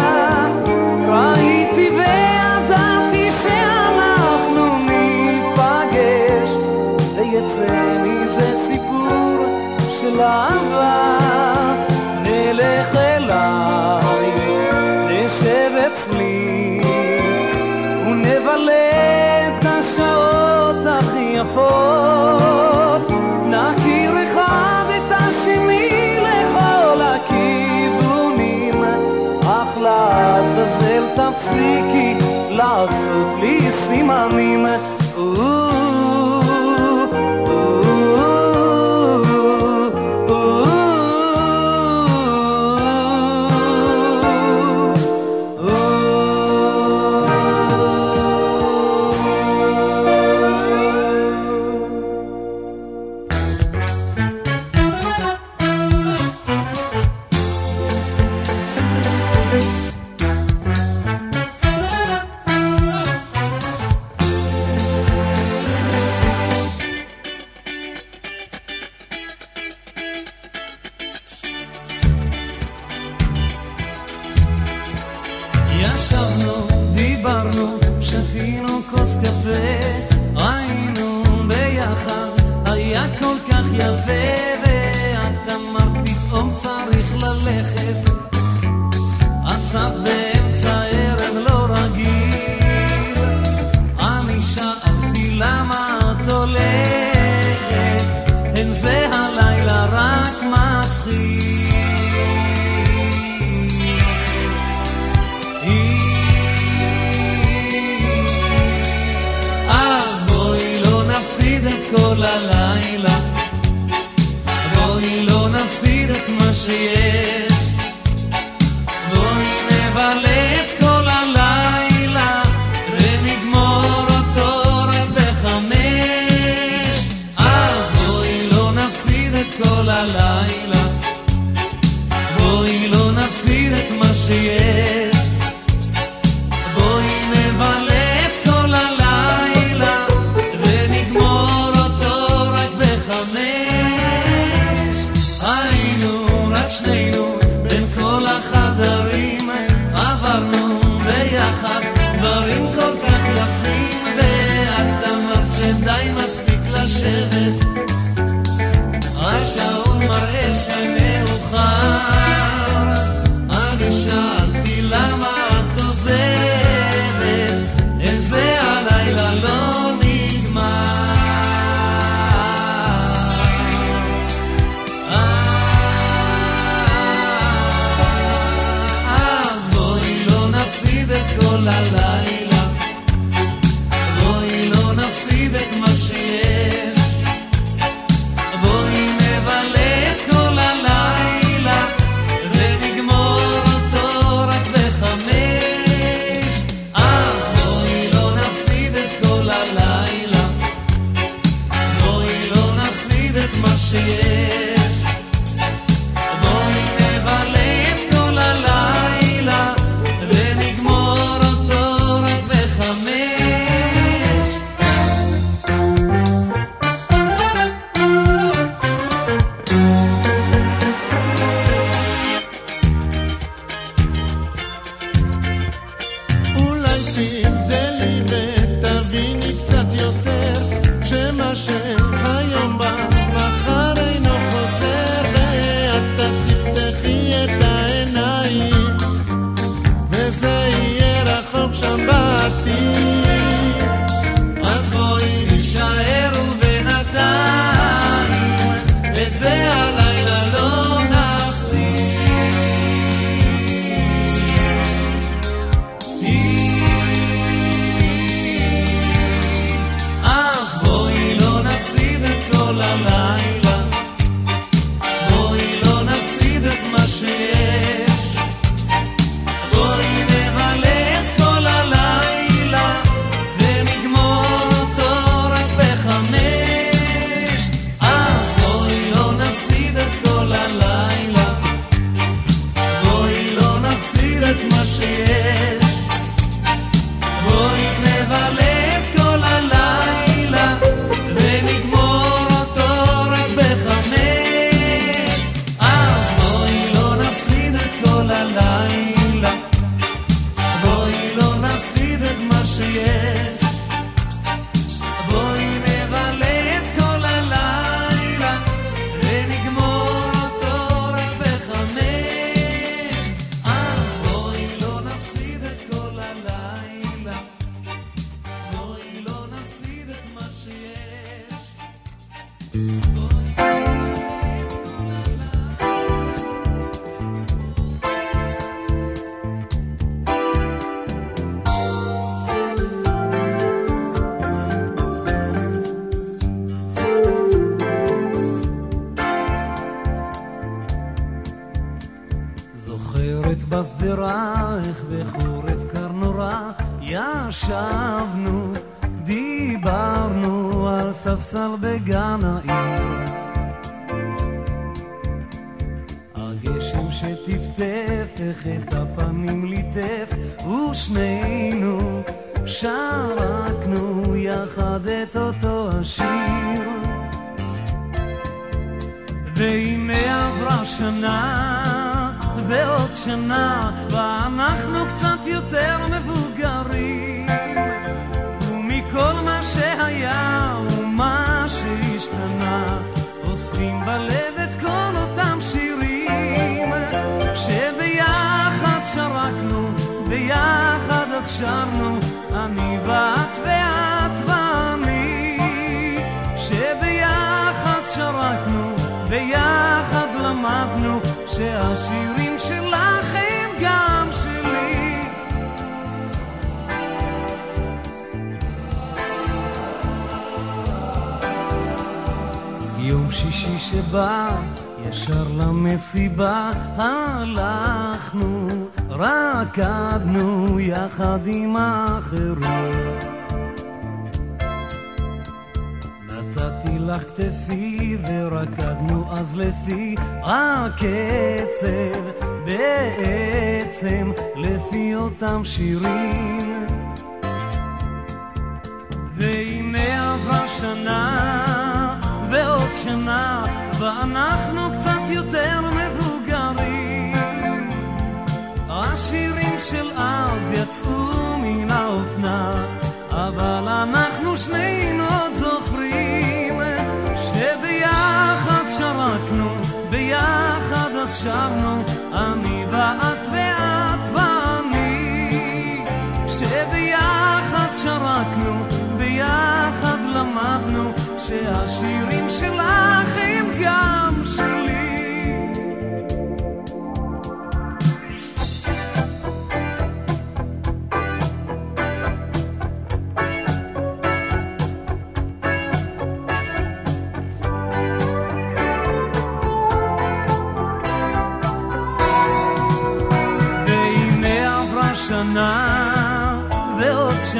[21.55, 23.11] יפות,
[23.45, 28.83] נכיר אחד את השני לכל הכיוונים,
[29.41, 32.15] אך לעזאזל תפסיקי
[32.49, 34.65] לעשות לי סימנים.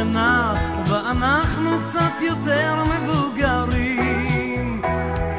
[0.06, 0.56] שנה
[0.90, 4.82] ואנחנו קצת יותר מבוגרים.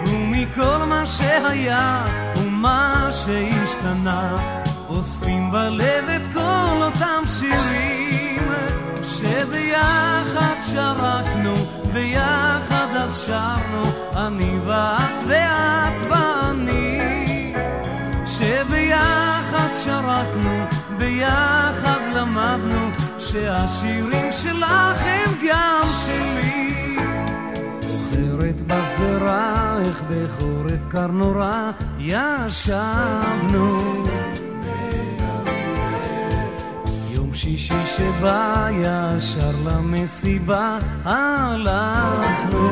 [0.07, 2.05] ומכל מה שהיה
[2.37, 4.37] ומה שהשתנה
[4.89, 8.53] אוספים בלב את כל אותם שירים
[9.05, 11.55] שביחד שרקנו,
[11.93, 13.83] ביחד אז שרנו
[14.17, 17.53] אני ואת ואת ואני.
[18.27, 20.65] שביחד שרקנו,
[20.99, 23.06] ביחד למדנו
[23.37, 26.97] שהשירים שלך הם גם שלי.
[27.81, 33.79] זוכרת בשדרה איך בחורף קר נורא ישבנו.
[37.15, 42.69] יום שישי שבא ישר למסיבה הלכנו.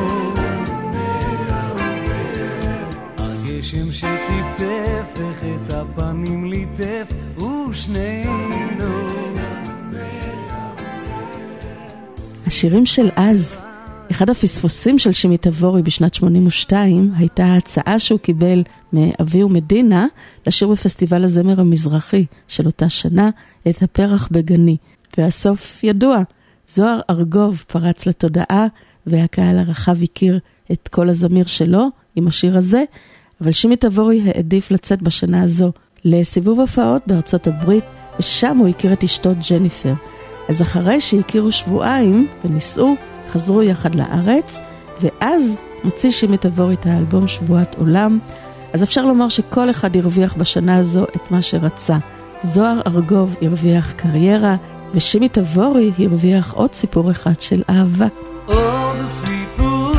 [3.17, 9.24] הגשם שטפטף, איך את הפנים ליטף, ושנינו.
[12.47, 13.55] השירים של אז,
[14.11, 20.07] אחד הפספוסים של שימי תבורי בשנת 82 הייתה ההצעה שהוא קיבל מאבי ומדינה
[20.47, 23.29] לשיר בפסטיבל הזמר המזרחי של אותה שנה
[23.69, 24.77] את הפרח בגני.
[25.17, 26.17] והסוף ידוע,
[26.67, 28.67] זוהר ארגוב פרץ לתודעה
[29.07, 30.39] והקהל הרחב הכיר
[30.71, 32.83] את כל הזמיר שלו עם השיר הזה,
[33.41, 35.71] אבל שימי תבורי העדיף לצאת בשנה הזו
[36.05, 37.83] לסיבוב הופעות בארצות הברית,
[38.19, 39.93] ושם הוא הכיר את אשתו ג'ניפר.
[40.49, 42.93] אז אחרי שהכירו שבועיים ונישאו,
[43.31, 44.59] חזרו יחד לארץ,
[45.01, 48.19] ואז מוציא שימי תבורי את האלבום שבועת עולם.
[48.73, 51.97] אז אפשר לומר שכל אחד הרוויח בשנה הזו את מה שרצה.
[52.43, 54.55] זוהר ארגוב הרוויח קריירה,
[54.93, 58.07] ושימי תבורי הרוויח עוד סיפור אחד של אהבה.
[58.45, 59.91] עוד סיפור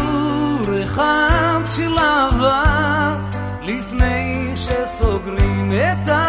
[0.84, 3.16] אחד של אהבה
[3.62, 6.25] לפני שסוגרים את האורות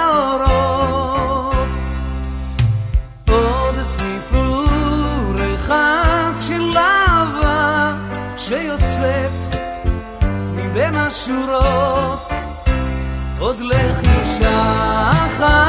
[14.39, 15.66] לחישה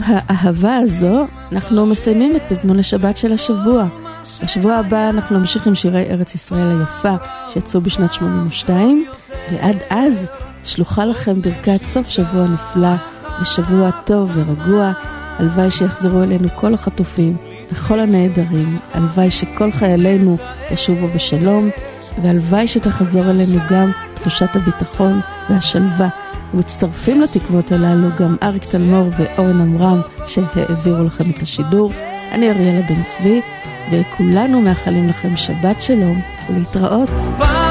[0.00, 3.86] ועם האהבה הזו, אנחנו מסיימים את פזמון לשבת של השבוע.
[4.44, 7.14] בשבוע הבא אנחנו נמשיך עם שירי ארץ ישראל היפה
[7.52, 9.06] שיצאו בשנת 82,
[9.52, 10.28] ועד אז
[10.64, 12.92] שלוחה לכם ברכת סוף שבוע נפלא
[13.42, 14.92] ושבוע טוב ורגוע.
[15.38, 17.36] הלוואי שיחזרו אלינו כל החטופים
[17.72, 18.78] וכל הנעדרים.
[18.94, 20.36] הלוואי שכל חיילינו
[20.70, 21.70] ישובו בשלום,
[22.22, 25.20] והלוואי שתחזור אלינו גם תחושת הביטחון
[25.50, 26.27] והשלווה.
[26.54, 31.92] ומצטרפים לתקוות הללו גם אריק תלמור ואורן עמרם שהעבירו לכם את השידור.
[32.32, 33.40] אני אריאלה בן צבי,
[33.92, 36.20] וכולנו מאחלים לכם שבת שלום
[36.50, 37.10] ולהתראות.
[37.38, 37.67] ביי